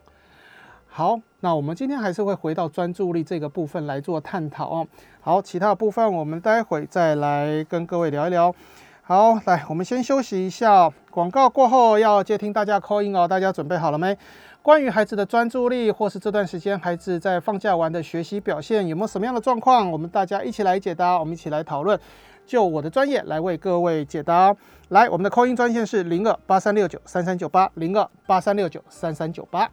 [0.95, 4.87] 好，那我们今天还是会回到专注力这个部分来做探讨哦。
[5.21, 8.53] 好，其他部分我们待会再来跟各位聊一聊。
[9.01, 10.87] 好，来，我们先休息一下。
[11.09, 14.15] 广告过后要接听大家 call in 哦，大家准备好了没？
[14.61, 19.91] 关于孩子的专注力，或是这段时间孩子在放假完的学习表现，有没有什么样的状况？
[19.91, 21.99] 我们大家一起来解答，我们一起来讨论，
[22.45, 24.55] 就我的专业来为各位解答。
[24.89, 29.67] 来，我们的 call in 专线是零二八三六九三三九八零二八三六九三三九八。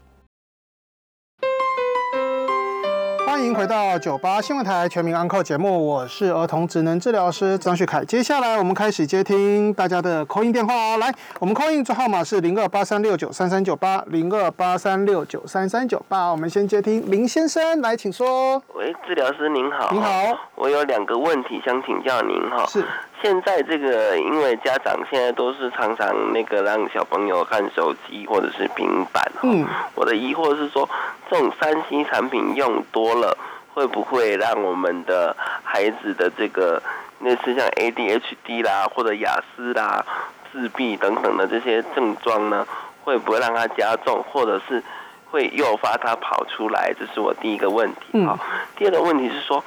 [3.41, 8.05] 欢迎回到九八新闻台全民安扣节目，我是儿童职能治疗师张旭凯。
[8.05, 10.99] 接下来我们开始接听大家的扣音电话哦。
[10.99, 16.31] 来，我们扣音号码是零二八三六九三三九八零二八三六九三三九八。
[16.31, 18.63] 我们先接听林先生，来，请说。
[18.75, 19.89] 喂，治疗师您好。
[19.91, 22.67] 您好，我有两个问题想请教您哈。
[22.67, 22.85] 是。
[23.23, 29.41] 现在这个，因为家长现在都是常常那个让小朋友看手机或者是平板哈。
[29.43, 29.67] 嗯。
[29.95, 30.89] 我的疑惑是说，
[31.31, 33.37] 这种三 C 产品用多了，
[33.75, 36.83] 会不会让我们的孩子的这个
[37.21, 40.05] 类似像 ADHD 啦，或者雅思啦、
[40.51, 42.67] 自闭等等的这些症状呢？
[43.05, 44.83] 会不会让他加重，或者是
[45.31, 46.95] 会诱发他跑出来？
[46.99, 48.01] 这是我第一个问题。
[48.13, 48.39] 嗯。
[48.77, 49.63] 第二个问题是说，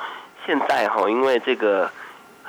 [0.45, 1.91] 现在哈，因为这个。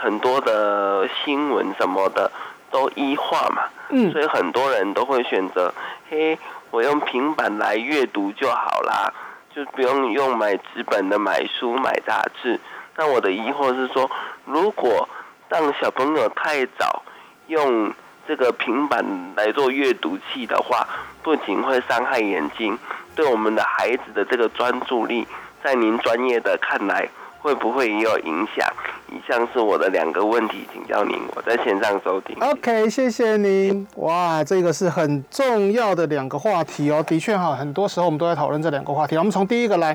[0.04, 2.30] 很多的新闻什么的
[2.70, 5.72] 都医化嘛，嗯，所以很多人都会选择，
[6.10, 6.38] 嘿，
[6.70, 9.10] 我用平板来阅读就好啦，
[9.54, 12.60] 就不用用买纸本的买书买杂志。
[12.96, 14.10] 那我的疑惑是说，
[14.44, 15.08] 如果
[15.48, 17.02] 让小朋友太早
[17.46, 17.90] 用
[18.28, 19.02] 这个平板
[19.34, 20.86] 来做阅读器的话，
[21.22, 22.78] 不仅会伤害眼睛，
[23.16, 25.26] 对我们的孩子的这个专注力，
[25.62, 27.08] 在您专业的看来。
[27.44, 28.66] 会不会也有影响？
[29.12, 31.18] 以上是我的两个问题，请教您。
[31.36, 32.34] 我在线上收听。
[32.40, 33.86] OK，谢谢您。
[33.96, 37.04] 哇，这个是很重要的两个话题哦。
[37.06, 39.14] 的确哈，很多时候我们都在讨论这两个话题。
[39.18, 39.94] 我们从第一个来，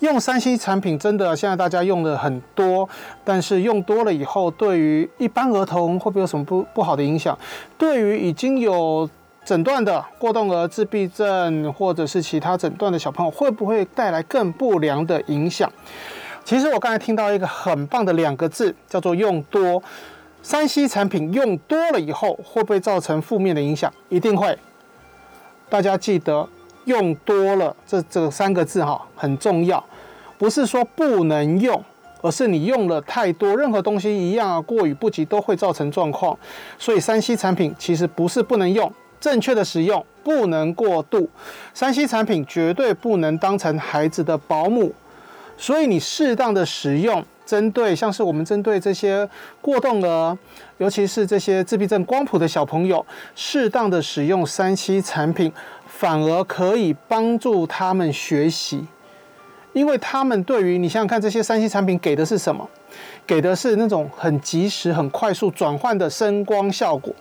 [0.00, 2.86] 用三 C 产品真的现在大家用的很多，
[3.24, 7.36] 但是用多了以后，对于一般儿童会不会有什么不不好的影响？
[7.78, 9.08] 对于已经有
[9.46, 15.72] 诊断的过动儿自闭症或者是其他诊断的小朋友，会不会带来更不良的影响？
[16.44, 19.82] 其实我刚才听到一个很棒的两个字，叫做“用多”。
[20.42, 23.92] 三 C 产品用多了以后，会不会造成负面的影响？
[24.08, 24.58] 一定会。
[25.70, 26.48] 大家记得
[26.84, 29.82] “用多了”这这三个字哈，很重要。
[30.36, 31.80] 不是说不能用，
[32.20, 36.36] 而是你用了太多，任何东西一样啊，过于不及都会造成状况。
[36.76, 41.30] 所以三 C 产品其实不是不能用，正确的使用不能过度。
[41.72, 44.92] 三 C 产品绝对不能当成孩子的保姆。
[45.62, 49.28] 所以你适当的使用，针对像是我们针对这些
[49.60, 50.36] 过动儿，
[50.78, 55.52] 尤其是这些自闭症光谱的小朋友，适当的使用三 C 产品，
[55.86, 58.84] 反而可以帮助他们学习，
[59.72, 62.68] 因为他们对于你想想看，这些三 C 产品给的是什么？
[63.24, 67.14] 给的是那种很及时、很快速转换的声光效果，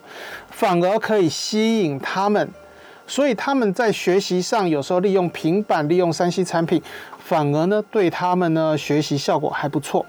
[0.49, 2.49] 反而可以吸引他们，
[3.11, 6.81] 所以他们在学习上有时候利用平板、利用三 C 产品。
[7.19, 10.05] 反而呢，对他们呢学习效果还不错。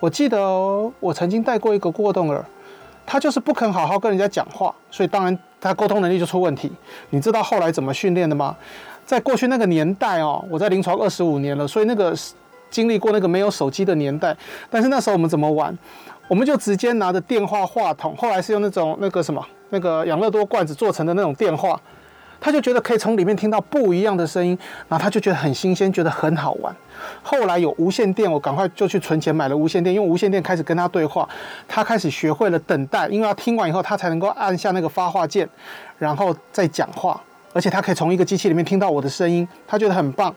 [0.00, 0.36] 我记得
[0.98, 2.44] 我曾经带过一个过动儿，
[3.06, 6.72] 他就是不肯好好跟人家讲话，所以当然他沟通能力就出问题。
[7.10, 8.56] 你知道后来怎么训练的吗？
[9.06, 12.12] 在过去那个年代哦，我在临床二十五年了，所以那个
[12.68, 14.36] 经历过那个没有手机的年代。
[14.68, 15.76] 但是那时候我们怎么玩？
[16.26, 21.80] 我们就直接拿着电话话筒，后来是用那种那个什么那个养乐多罐子做成的那种电话。
[22.40, 24.56] 他就觉得可以从里面听到不一样的声音，
[24.88, 26.74] 然后他就觉得很新鲜，觉得很好玩。
[27.22, 31.28] 后来有无线电，我赶快就去存钱买了无线电，用无线电开始跟他对话。
[31.66, 35.48] 他开始学会了等待，因为要听完以后他才能够按下那个发话键，
[35.98, 37.20] 然后再讲话。
[37.52, 40.34] 而且他可以从一个机器里面听到我的声音，他觉得很棒。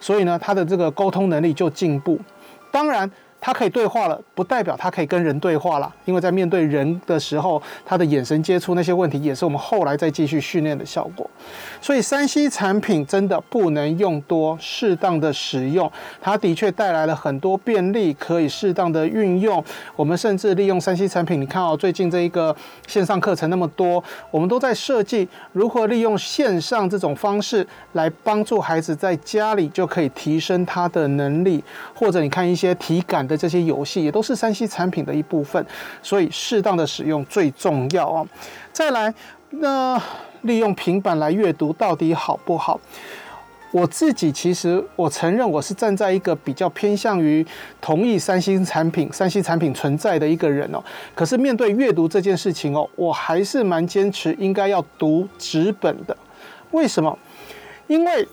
[0.00, 2.18] 所以呢，他的这个沟通能力就进步。
[2.70, 3.10] 当然。
[3.44, 11.28] 他可以对话了，不代表他可以跟人对话了，因为在面对人的时候，他的眼神接触那些问题，也是我们后来再继续训练的效果。
[11.84, 19.62] 所以三 C 产品真的不能用多，适当的使用，它的确带来了很多便利，可以适当的运用。
[19.94, 31.62] 我们甚至利用三 C 产品，你看哦，最近这一个线上课程那么多，我们都在设计如何利用线上这种方式来帮助孩子在家里就可以提升他的能力，
[31.94, 33.36] 或者你看一些体感的。
[33.36, 35.62] 这些游戏也都是三 C 产品的一部分，
[36.02, 38.26] 所以适当的使用最重要啊。
[38.72, 39.12] 再来，
[39.58, 40.00] 那
[40.42, 42.80] 利用平板来阅读到底好不好？
[43.70, 47.44] 我自己其实我承认我是站在一个比较偏向于
[47.80, 50.80] 同意三星产品、三星产品存在的一个人哦。
[51.12, 56.16] 可是面对阅读这件事情哦，我还是蛮坚持应该要读纸本的。
[56.70, 57.18] 为什么？
[57.88, 58.28] 因为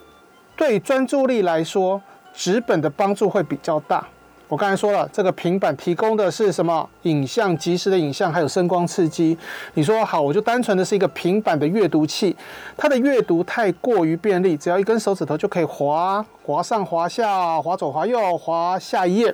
[0.56, 2.00] 对专注力来说，
[2.34, 4.08] 纸本的帮助会比较大。
[4.52, 6.90] 我刚才说了，这个平板提供的是什么？
[7.04, 9.38] 影像即时的影像，还有声光刺激。
[9.76, 12.36] 你说好，我就单纯的是一个平板的阅读器，
[12.76, 19.34] 它的阅读太过于便利，只要一根手指头就可以滑滑上滑下，滑左滑右，滑下一页。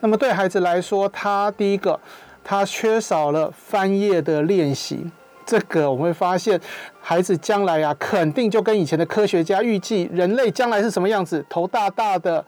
[0.00, 2.00] 那么对孩子来说，他第一个，
[2.42, 5.08] 他缺少了翻页的练习。
[5.46, 6.60] 这个我们会发现，
[7.00, 12.44] 孩子将来啊，肯定就跟以前的科学家预计人类将来是什么样子，头大大的。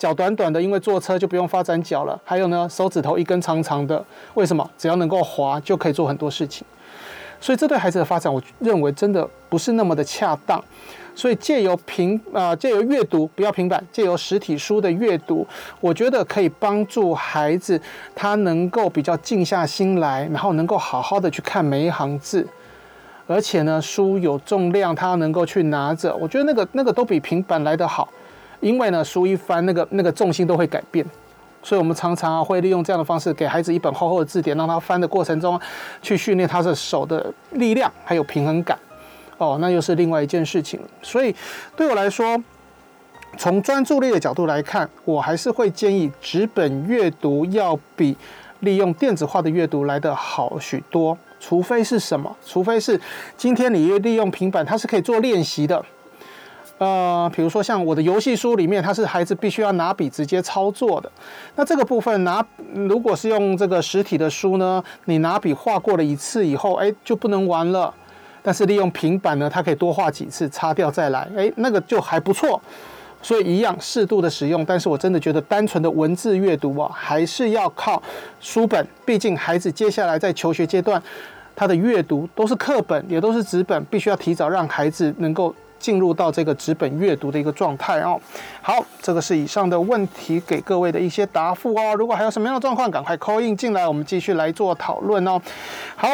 [0.00, 2.18] 脚短短的，因为坐车就不用发展脚了。
[2.24, 4.66] 还有呢，手指头一根长长的，为什么？
[4.78, 6.66] 只要能够滑，就可以做很多事情。
[7.38, 10.58] 所以这对孩子的发展，我认为真的不是那么的恰当。
[11.14, 15.46] 所以借由平啊，借由阅读，不要平板，借由实体书的阅读，
[15.80, 17.78] 我觉得可以帮助孩子
[18.14, 22.48] 他能够比较静下心来，然后能够好好的去看每一行字。
[23.26, 28.08] 而且呢，书有重量，他能够去拿着，我觉得那个那个都比平板来得好。
[28.60, 31.04] 因为呢，书一翻，那个那个重心都会改变，
[31.62, 35.58] 所以我们常常会利用这样的方式，给孩子一本厚厚的字典，让他翻的过程中，
[36.02, 38.78] 去训练他的手的力量还有平衡感。
[39.38, 40.78] 哦，那又是另外一件事情。
[41.02, 41.34] 所以
[41.74, 42.38] 对我来说，
[43.38, 48.14] 从专注力的角度来看，我还是会建议纸本阅读要比
[48.60, 51.16] 利用电子化的阅读来得好许多。
[51.38, 52.36] 除非是什么？
[52.44, 53.00] 除非是
[53.34, 55.82] 今天你利用平板，它是可以做练习的。
[56.80, 61.12] 呃，比如说像我的游戏书里面，它是孩子必须要拿笔直接操作的。
[61.54, 67.92] 那这个部分拿，如果是用这个实体的书呢，你拿笔画过了一次以后，哎，就不能玩了。
[68.40, 72.58] 但是利用平板呢，它可以多画几次，擦掉再来，哎，那个就还不错。
[73.20, 74.64] 所以一样适度的使用。
[74.64, 78.02] 但是我真的觉得单纯的文字阅读啊，还是要靠
[78.40, 78.88] 书本。
[79.04, 81.02] 毕竟孩子接下来在求学阶段，
[81.54, 85.54] 他的阅读都是课本，也都是纸本，必须要提早让孩子能够。
[85.80, 88.20] 进入到这个纸本阅读的一个状态哦。
[88.62, 91.94] 好，这个是以上的问题给各位的一些答复哦。
[91.96, 95.40] 如果还有什么样的状况，赶快 call in 进来，我们继续来做讨论哦。
[95.96, 96.08] 好，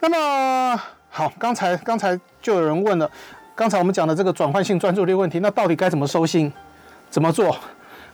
[0.00, 3.08] 那么好，刚才刚才就有人问了，
[3.54, 6.52] 刚才我们讲的这个转换性专注力问题，那到底该怎么收心，
[7.10, 7.54] 怎么做？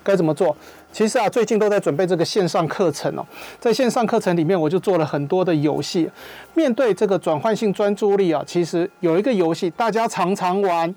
[0.02, 0.56] 该怎么做？
[0.98, 3.24] 其实啊，最近都在准备这个线上课程哦。
[3.60, 6.10] 在线上课程里面，我就做了很多的游戏。
[6.54, 10.92] 面对这个转换性专注力啊，其实有一个游戏大家常常玩，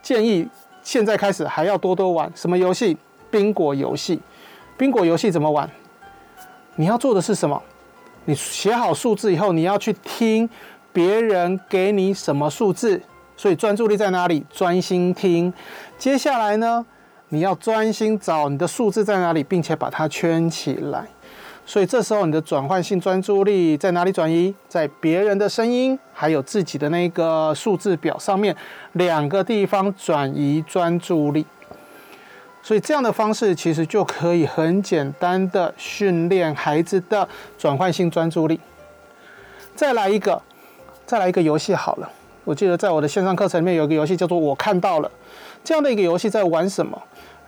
[0.00, 0.48] 建议
[0.84, 2.30] 现在开始还要多多玩。
[2.32, 2.96] 什么游戏？
[3.28, 4.20] 宾果游戏。
[4.76, 5.68] 宾果游戏怎么玩？
[6.76, 7.60] 你要做的是什么？
[8.26, 10.48] 你写好数字以后，你要去听
[10.92, 13.02] 别人给你什么数字。
[13.36, 14.46] 所以专注力在哪里？
[14.48, 15.52] 专心听。
[15.98, 16.86] 接下来呢？
[17.30, 21.06] 你要专心找你的数字在哪里，并且把它圈起来。
[21.64, 24.52] 所以这时候你的转换性专注力在哪里转移？
[24.68, 28.54] 在别人的声音，还有自己的那个数字表上面
[28.92, 31.46] 两个地方转移专注力。
[32.62, 38.58] 所以这样的方式其实就可以很简单的训练孩子的转换性专注力。
[39.76, 40.42] 再来一个，
[41.06, 42.10] 再来一个游戏好了。
[42.44, 45.10] 我记得在我的线上课程里面有一个游戏叫做“我看到了”，
[45.62, 47.00] 这样的一个游戏在玩什么？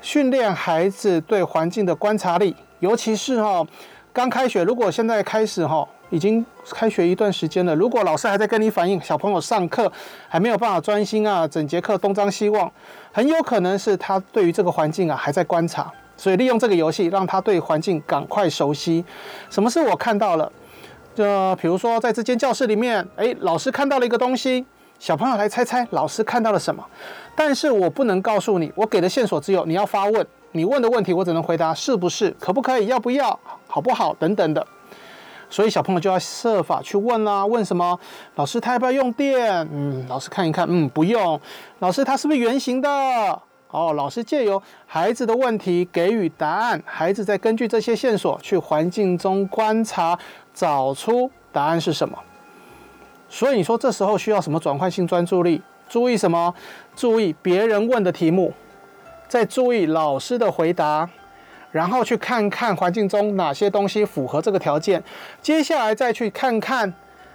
[0.02, 3.64] 训练孩子对环境的观察力，尤其是哈
[4.12, 9.90] 刚开学，如果现在开始哈已经开学一段时间了，如果老师还在跟你反映小朋友上课
[10.28, 12.70] 还没有办法专心啊，整节课东张西望，
[13.12, 19.04] 很有可能是他对于这个环境啊还在观察，所以利用这个游戏让他对环境赶快熟悉。
[19.48, 20.50] 什么是我看到了？
[21.14, 24.66] 就比如说在这间教室里面，哎，老师看到了一个东西。
[24.98, 26.86] 小朋友来猜猜老师看到了什么，
[27.34, 34.66] 但是我不能告诉你，我给的线索只有你要发问，你问的问题我只能回答是不是，可不可以，要不要，好不好等等的，
[35.48, 37.98] 所以小朋友就要设法去问啦，问什么？
[38.36, 39.66] 老师他要不要用电？
[39.72, 41.40] 嗯，老师看一看，嗯，不用。
[41.78, 42.88] 老师他是不是圆形的？
[43.70, 50.18] 哦，老师借由孩子的问题给予答案，孩子再根据这些线索去环境中观察，
[50.52, 52.18] 找出答案是什么。
[53.30, 55.62] 所以你说这时候需要什么转换性专注力？
[55.92, 56.54] 注意什么？
[56.96, 58.54] 注意别人问的题目，
[59.28, 61.06] 再注意老师的回答，
[61.70, 65.04] 然后去看看环境中哪些东西符合这个条件。
[65.42, 66.90] 接下来再去看看，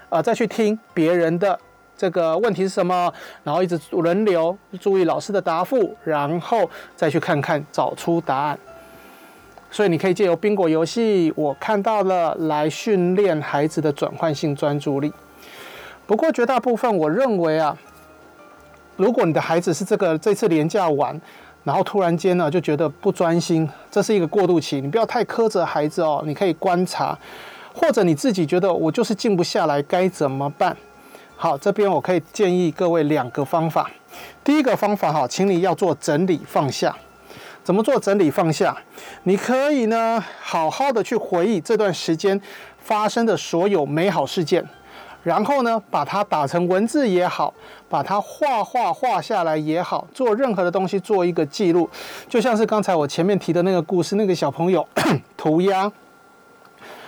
[0.10, 1.60] 呃，再去听别人的
[1.95, 8.58] 这个问题是什么，然后一直轮流注意老师的答复，然后再去看看找出答案。
[9.70, 15.14] 所以你可以借由宾果游戏，我看到了来训练孩子的转换性专注力。
[16.08, 17.78] 不过绝大部分我认为啊，
[18.98, 21.20] 如果你的孩子是这个这次连假玩，
[21.64, 27.18] 然后突然间呢就觉得不专心，这是一个过渡期，你不要太苛责孩子哦，你可以观察，
[27.74, 30.76] 或者你自己觉得我就是静不下来，该怎么办？
[31.36, 33.89] 好，这边我可以建议各位两个方法。
[34.43, 36.95] 第一个方法哈，请你要做整理放下。
[37.64, 38.76] 怎么做整理放下？
[39.24, 42.39] 你可以呢，好好的去回忆这段时间
[42.80, 44.66] 发生的所有美好事件，
[45.22, 47.54] 然后呢，把它打成文字也好，
[47.90, 51.90] 把它画画画下来也好，做任何的东西做一个记录。
[52.28, 54.88] 就像是刚才我前面提的那个故事，那个小朋友
[55.38, 55.92] 涂鸦，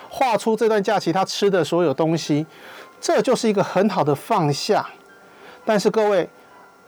[0.09, 2.45] 画出这段假期他吃的所有东西，
[2.99, 4.87] 这就是一个很好的放下。
[5.65, 6.29] 但是各位。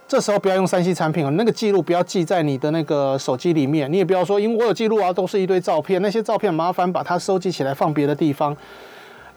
[0.08, 8.54] 这时候不要用三 C 产品哦，那个记录不要记在你的那个手机里面，你也不要说，因为我有记录啊，都是一堆照片，那些照片麻烦把它收集起来放别的地方，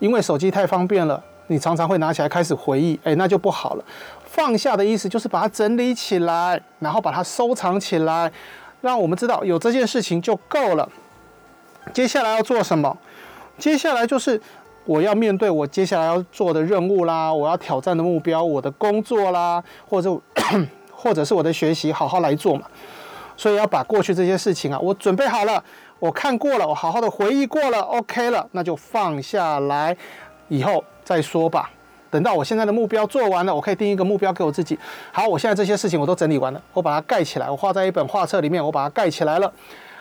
[0.00, 3.84] 因为手机太方便了，你常常会拿起来开始回忆，哎，那就不好了。
[4.24, 8.30] 放下的意思就是把它整理起来，然后把它收藏起来，
[8.80, 10.88] 让我们知道有这件事情就够了。
[11.92, 12.96] 接下来要做什么？
[13.58, 14.40] 接下来就是。
[14.86, 20.14] 我要面对我接下来要做的任务啦，我要挑战的目标，我的工作啦，或者
[20.92, 22.66] 或者是我的学习，好好来做嘛。
[23.34, 25.64] 所以要把过去这些事情啊，我准备好了，
[25.98, 29.96] 我看过了，我好好的回忆过了，OK 了，那就放下来，
[30.48, 31.70] 以后再说吧。
[32.10, 34.78] 等到我现在的目标做完了，我可以定一个目标给我自己。
[35.12, 39.52] 好，我现在这些事情我都整理完了，我把它盖起来，我画在一本画册里面，我把它盖起来了。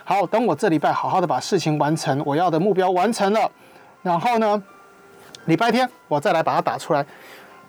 [0.04, 3.52] 好，等我这礼拜好好的把事情完成，我要的目标完成了，
[4.02, 4.62] 然后呢？
[5.46, 7.06] 礼拜天我再来把它打出来，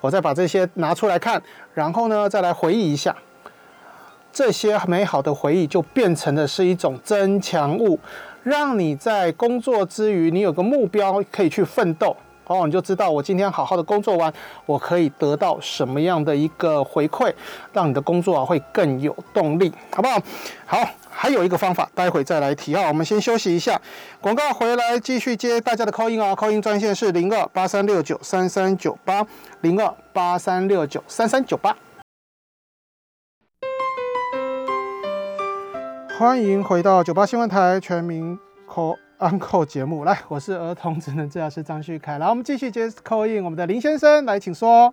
[0.01, 3.16] 我再把这些拿出来看，然后呢再来回忆一下，
[4.32, 7.99] 这些美好的回忆就变成的是一种增强物，
[8.45, 12.16] 让你在工作之余，你有个目标可以去奋斗。
[12.47, 14.32] 哦，你就知道我今天好好的工作完，
[14.66, 17.32] 我可以得到什么样的一个回馈，
[17.72, 20.18] 让你的工作啊会更有动力，好不好？
[20.66, 22.86] 好，还有一个方法，待会再来提啊。
[22.88, 23.80] 我们先休息一下，
[24.20, 26.34] 广告回来继续接大家的 call in 哦。
[26.36, 29.26] call in 专线是零二八三六九三三九八
[29.62, 31.74] 零二八三六九三三九八。
[36.18, 39.03] 欢迎回到九八新闻台全民可。
[39.25, 44.93] Uncle 节目来，我是儿童智能治疗师张旭凯，来，我们继续接 call in 我们的林先生，来，请说。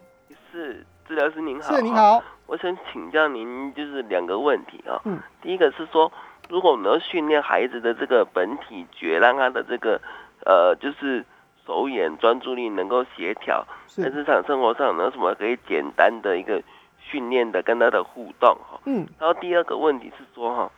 [0.50, 5.02] 是治疗师您好，是您好，我想请教您就是两个问题啊。
[5.04, 6.10] 嗯，第一个是说，
[6.48, 10.00] 如果我们要训练孩子的这个本体觉，让他的这个
[10.46, 11.26] 呃，就是
[11.68, 16.64] 手眼专注力能够协调，在日常生活上有什么可以简单的一个
[17.02, 18.80] 训练的跟他的互动哈？
[18.86, 20.72] 嗯，然后第二个问题是说哈。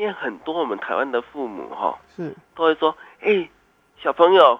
[0.00, 2.34] 因为很多我们台湾的父母哈，是。
[2.54, 3.46] 都会说，哎，
[3.98, 4.58] 小朋友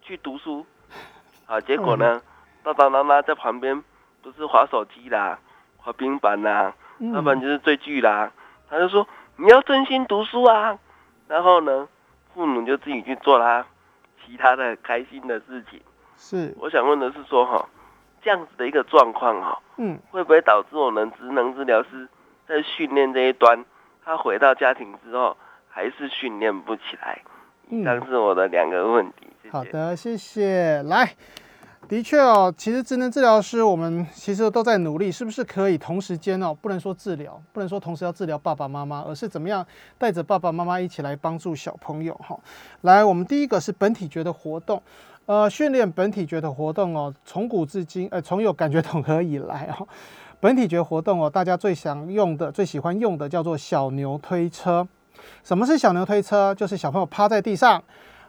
[0.00, 0.64] 去读书，
[1.44, 2.22] 啊，结果呢，
[2.62, 3.84] 爸爸妈妈在旁边
[4.22, 5.38] 不是划手机啦，
[5.76, 6.72] 划平板啦，
[7.12, 8.32] 要不然就是追剧啦，
[8.70, 9.06] 他就说
[9.36, 10.78] 你要专心读书啊，
[11.28, 11.86] 然后呢，
[12.32, 13.66] 父母就自己去做啦
[14.24, 15.78] 其他的开心的事情。
[16.16, 17.68] 是，我想问的是说哈，
[18.22, 22.08] 这样子的一个状况哈，嗯，会不会导致我们职能治疗师
[22.46, 23.62] 在训练这一端？
[24.04, 25.36] 他回到家庭之后，
[25.68, 27.20] 还是训练不起来。
[27.70, 29.28] 以上是我的两个问题。
[29.50, 30.82] 好的，谢谢。
[30.82, 31.14] 来，
[31.88, 36.52] 的确哦，其实智能治疗师我们其实都在努力，是不是可以同时间哦？
[36.60, 42.38] 不能说治疗，不能说同时要治疗爸爸妈妈，而是怎么样带着爸爸妈妈一起来帮助小朋友哈。
[42.82, 44.82] 来，我们第一个是本体觉的活动，
[45.26, 49.86] 呃，训练本体觉的活动哦，从古至今，呃，从有感觉统合以来哦。
[50.42, 54.84] 本体觉活动哦，大家最想用的、最喜欢用的叫做小牛推车。
[55.44, 56.52] 什么是小牛推车？
[56.56, 57.80] 就是小朋友趴在地上，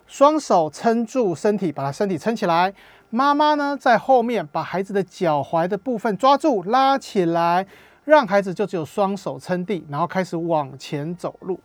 [0.05, 2.71] 双手撑住身体，把他身体撑起来。
[3.09, 7.65] 妈妈呢，在后面把孩子的脚踝的部分抓住，拉起来，
[8.05, 11.59] 让孩子就只有双手撑地，然后开始往前走路。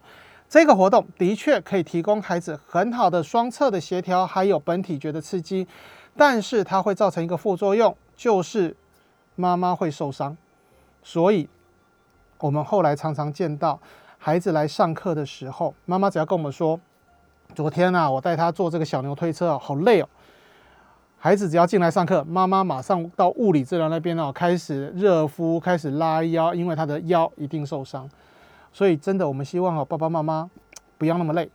[0.48, 5.68] 这个活动的确可以提供孩子很好的双侧的协调，还有本体觉的刺激，
[6.16, 8.74] 但是它会造成一个副作用，就是。
[9.38, 10.36] 妈妈会受伤，
[11.00, 11.48] 所以
[12.40, 13.78] 我们后来常常见到
[14.18, 16.78] 孩子来上课的时候，妈妈只要跟我们说
[17.54, 20.08] ：“昨天啊，我带他坐这个小牛推车好累哦。”
[21.20, 28.10] 孩子只要进来上课，妈妈马上到物理治疗那边哦，开始热敷，开始拉腰，因为他的腰一定受伤。
[28.72, 30.50] 所以真的，我们希望哦，爸爸妈妈
[30.96, 31.48] 不要那么累，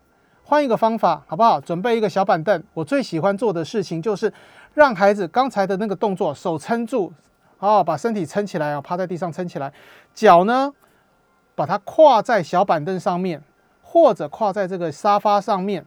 [0.46, 1.60] 换一个方法好不好？
[1.60, 2.64] 准备一个小板凳。
[2.74, 4.34] 我最喜欢做的事情就是
[4.74, 7.12] 让孩子刚才的那个动作，手撑住。
[7.64, 9.72] 哦，把身体撑起来啊，趴在地上撑起来，
[10.14, 10.70] 脚呢，
[11.56, 13.42] 把它跨在小板凳上面，
[13.82, 15.86] 或者跨在这个沙发上面，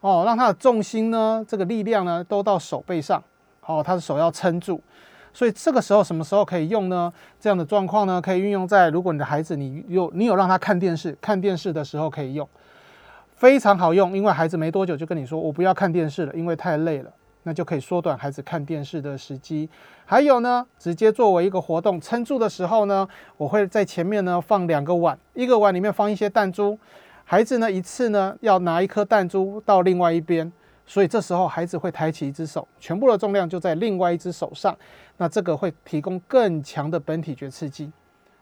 [0.00, 3.22] 哦，让他的重心呢，这个力量呢，都到手背上，
[3.66, 4.80] 哦，他的手要撑住，
[5.34, 7.12] 所以这个时候什么时候可以用呢？
[7.38, 12.48] 这样的状况呢，可以运用在如果你的孩子你有你有让他看电视，看电视的时候可以用，
[13.34, 17.12] 非常好用，因为孩子没多久就跟你说我不要看电视了，因为太累了。
[17.44, 19.68] 那就可以缩短孩子看电视的时机。
[20.04, 26.78] 还有呢，直接作为一个活动，撑住的时候呢，我会在前面呢放两个碗，一个碗里面放一些弹珠，
[27.24, 30.52] 孩子呢一次呢要拿一颗弹珠到另外一边，
[30.86, 34.76] 所以这时候孩子会抬起一只手，全部的重量就在另外一只手上，
[35.16, 37.90] 那这个会提供更强的本体觉刺激。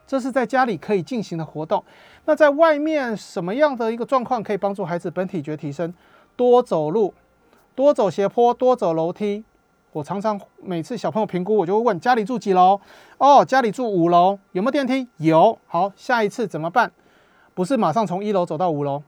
[0.07, 1.85] 这是在家里可以进行的活动。
[2.25, 5.95] 那在外面什么样的一个状况可以帮助孩子本体觉提升？
[6.35, 7.15] 多走路。
[7.81, 9.43] 多走斜坡，多走楼梯。
[9.93, 12.79] 我常常每次小朋友评估，我就会问家里住几楼？
[13.17, 15.09] 哦，家里住五楼，有没有电梯？
[15.17, 15.59] 有。
[15.67, 16.93] 好，下一次怎么办？
[17.55, 19.03] 不是马上从一楼走到五楼，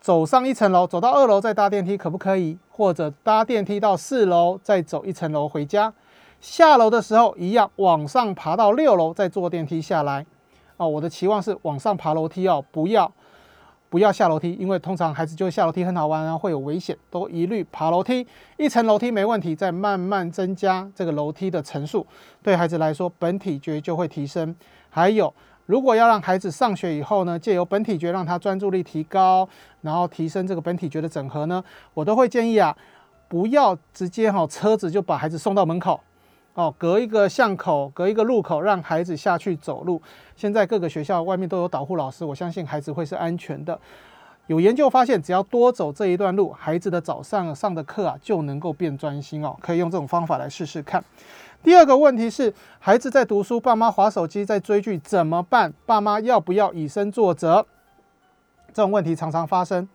[0.00, 2.56] 走上一层楼，走到二楼再搭电梯，可不可以？
[2.70, 5.92] 或者搭电梯到四楼，再走一层楼回家。
[6.40, 10.24] 下楼的时候一样，往上爬到六楼，再坐电梯下来。
[10.78, 13.12] 哦，我的期望是往上爬楼梯哦，不要。
[13.92, 18.26] 不要下楼梯，因为通常孩子就会下楼梯很好玩啊，会有危险，都一律爬楼梯。
[18.56, 22.06] 一层楼梯没问题，再慢慢增加这个楼梯的层数，
[22.42, 24.56] 对孩子来说本体觉就会提升。
[24.88, 25.30] 还有，
[25.66, 29.46] 如果要让孩子上学以后呢，借由本体觉让他专注力提高，
[29.82, 31.62] 然后提升这个本体觉的整合呢，
[31.92, 32.74] 我都会建议啊，
[33.28, 36.00] 不要直接哈车子就把孩子送到门口。
[36.54, 40.00] 哦，隔一个巷口，隔一个路口，让孩子下去走路。
[40.36, 43.78] 现在各个学校外面都有导护老师，我相信孩子会是安全的。
[44.48, 49.56] 有研究发现，只要多走这一段路，孩子的早上上的课啊就能够变专心哦。
[49.60, 51.02] 可以用这种方法来试试看。
[51.62, 55.72] 第二个问题是，孩子在读书，爸妈划手机在追剧怎么办？
[55.86, 57.64] 爸妈要不要以身作则？
[58.74, 59.88] 这种问题常常发生。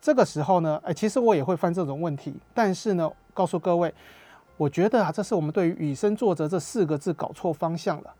[0.00, 3.92] 这个时候呢，哎，其实我也会犯这种问题，但是呢，告诉各位。
[4.56, 8.14] 我觉得啊，这是我们对于以身作则这四个字搞错方向了。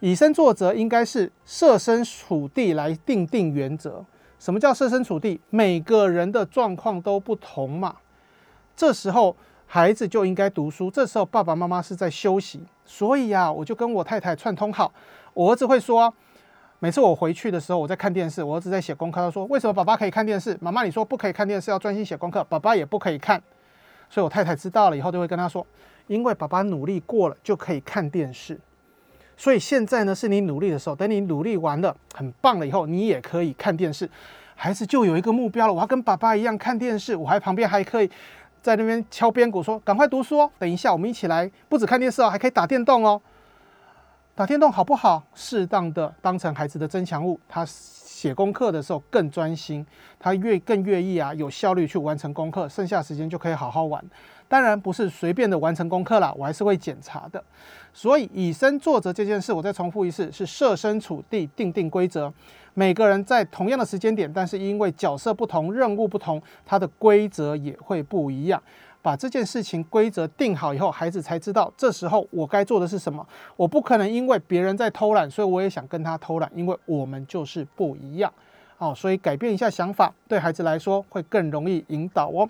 [0.00, 4.04] 以身作则应该是设身处地来定定原则。
[4.38, 5.40] 什么叫设身处地？
[5.50, 7.96] 每个人的状况都不同嘛。
[8.76, 9.34] 这时候
[9.66, 12.62] 孩子就应该读书，这时候爸爸妈妈是在休息。
[12.84, 14.92] 所以呀，我就跟我太太串通好，
[15.32, 16.12] 我儿子会说，
[16.80, 23.42] 每次我回去的时候，我在看电视，我儿子在写功课，他说为什么爸爸可以看电视，妈妈你说不可以看电视，要专心写功课，爸爸也不可以看。
[24.14, 25.66] 所以我太太知道了以后，就会跟他说
[26.06, 28.56] ：“因为爸爸努力过了，就可以看电视。
[29.36, 30.94] 所以现在呢，是你努力的时候。
[30.94, 34.08] 等你努力完了，很棒了以后，你也可以看电视。
[34.54, 37.16] 孩子就有一个目标了，我要跟爸爸一样看电视。
[37.16, 38.08] 我还旁边还可以
[38.62, 40.50] 在那边敲边鼓说：赶快读书哦！
[40.60, 43.20] 等一下我们一起来，不止看电视哦，还可以打电动哦。
[44.34, 45.22] 打电动好不好？
[45.34, 47.66] 适当的当成孩子的增强物，他。”
[48.14, 49.84] 写功课的时候更专心，
[50.18, 54.02] 他越更愿意啊，有效率去完成功课，剩下时间就可以好好玩。
[54.48, 57.42] 当然不是随便的完成功课了，我还是会检查的。
[57.92, 62.32] 所以以身作则这件事，我再重复一次，是设身处地定定规则。
[62.72, 68.62] 每个人在同样的时间点，但是因为角色不同、任务不同，他的规则也会不一样。
[69.04, 73.26] 把这件事情规则定好以后，孩子才知道这时候我该做的是什么。
[73.54, 78.32] 我不可能因为别人在偷懒，所以我也想跟他偷懒，因为我们就是不一样。
[78.78, 82.48] 哦，所以改变一下想法，对孩子来说会更容易引导哦。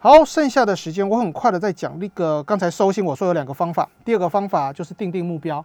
[0.00, 3.88] 好，剩下的时间我很快的在讲那个刚才收心我说有两个方法。
[4.04, 5.64] 第二个方法就是定定目标。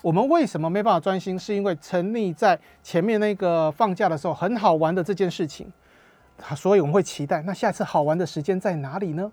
[0.00, 1.38] 我们为什么没办法专心？
[1.38, 5.70] 是因为沉溺在前面那个放假的时候很好玩的这件事情，
[6.56, 7.42] 所以我们会期待。
[7.42, 9.30] 那下次好玩的时间在哪里呢？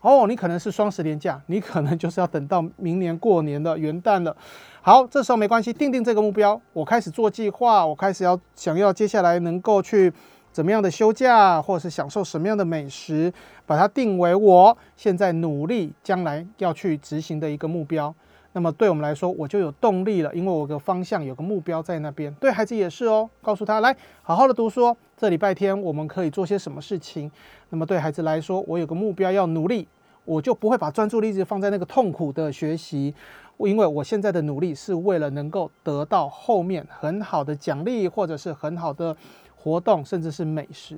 [0.00, 4.34] 哦，你可能是双十连假，你可能就是要等到明年过年的元旦了。
[4.80, 10.10] 好，这时候没关系，定定这个目标，我开始做计划，我开始要想要接下来能够去
[10.50, 13.30] 怎么样的休假，或者是享受什么样的美食，
[13.66, 18.14] 把它定为我现在努力将来要去执行的一个目标。
[18.52, 22.34] 那么对我们来说，我就有动力了，因为我有个方向，有个目标在那边。
[22.34, 24.96] 对孩子也是哦，告诉他来好好的读书。
[25.16, 27.30] 这礼拜天我们可以做些什么事情？
[27.68, 29.86] 那么对孩子来说，我有个目标要努力，
[30.24, 33.14] 我就不会把专注力一直放在那个痛苦的学习，
[33.58, 39.16] 因为我现在的努力是为了能够得到后面很好的奖励，或者是很好的
[39.54, 40.96] 活动，甚至是美食。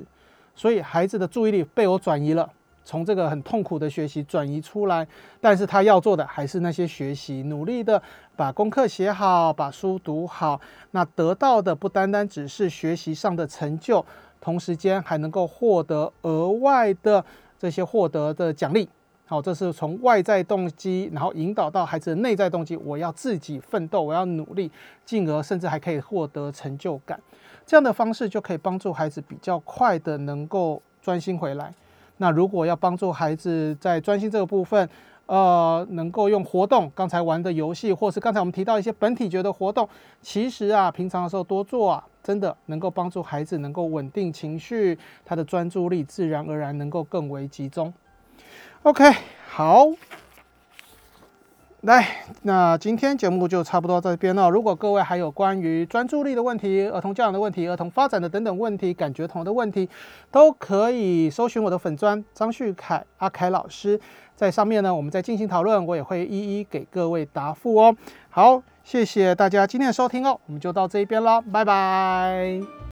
[0.55, 2.49] 所以孩子的注意力被我转移了。
[2.85, 5.07] 从这个很痛苦的学习转移出来，
[5.41, 8.03] 但是他要做的还是那些学习，努力的
[8.37, 10.61] 把功课写好，把书读好。
[10.91, 14.05] 那得到的不单单只是学习上的成就，
[14.41, 17.25] 同时间还能够获得额外的
[17.59, 18.89] 这些获得的奖励。
[19.25, 24.71] 好，这是从外在动机，然后引导到孩子的内在动机，我要自己奋斗，我要努力，
[25.07, 27.19] 进而甚至还可以获得成就感。
[27.65, 31.73] 这样的方式就可以帮助孩子比较快的能够专心回来。
[32.23, 34.89] 那如果要帮助孩子在专心这个部分，
[35.27, 39.89] 呃，能够用活动，刚才玩的游戏，或是刚才我们提到一些本体觉的活动，
[40.21, 47.93] 其实啊，平常的时候多做啊，真的能够帮助孩子能够稳定情绪，他的专注力自然而然能够更为集中。
[48.85, 49.03] OK，
[49.49, 49.89] 好。
[51.83, 52.07] 来，
[52.43, 54.49] 那今天节目就差不多到这边了。
[54.49, 59.89] 如果各位还有关于专注力的问题、儿童教养的问题、儿童发展的等等问题、感觉童的问题，
[60.31, 64.01] 都可以搜寻我的粉砖张旭凯阿凯老师，
[64.37, 67.97] 在上面呢，我们再进行讨论，我也会一一给各位答复哦。
[68.31, 72.61] 好，谢谢大家今天的收听哦，我们就到这一边了，拜拜。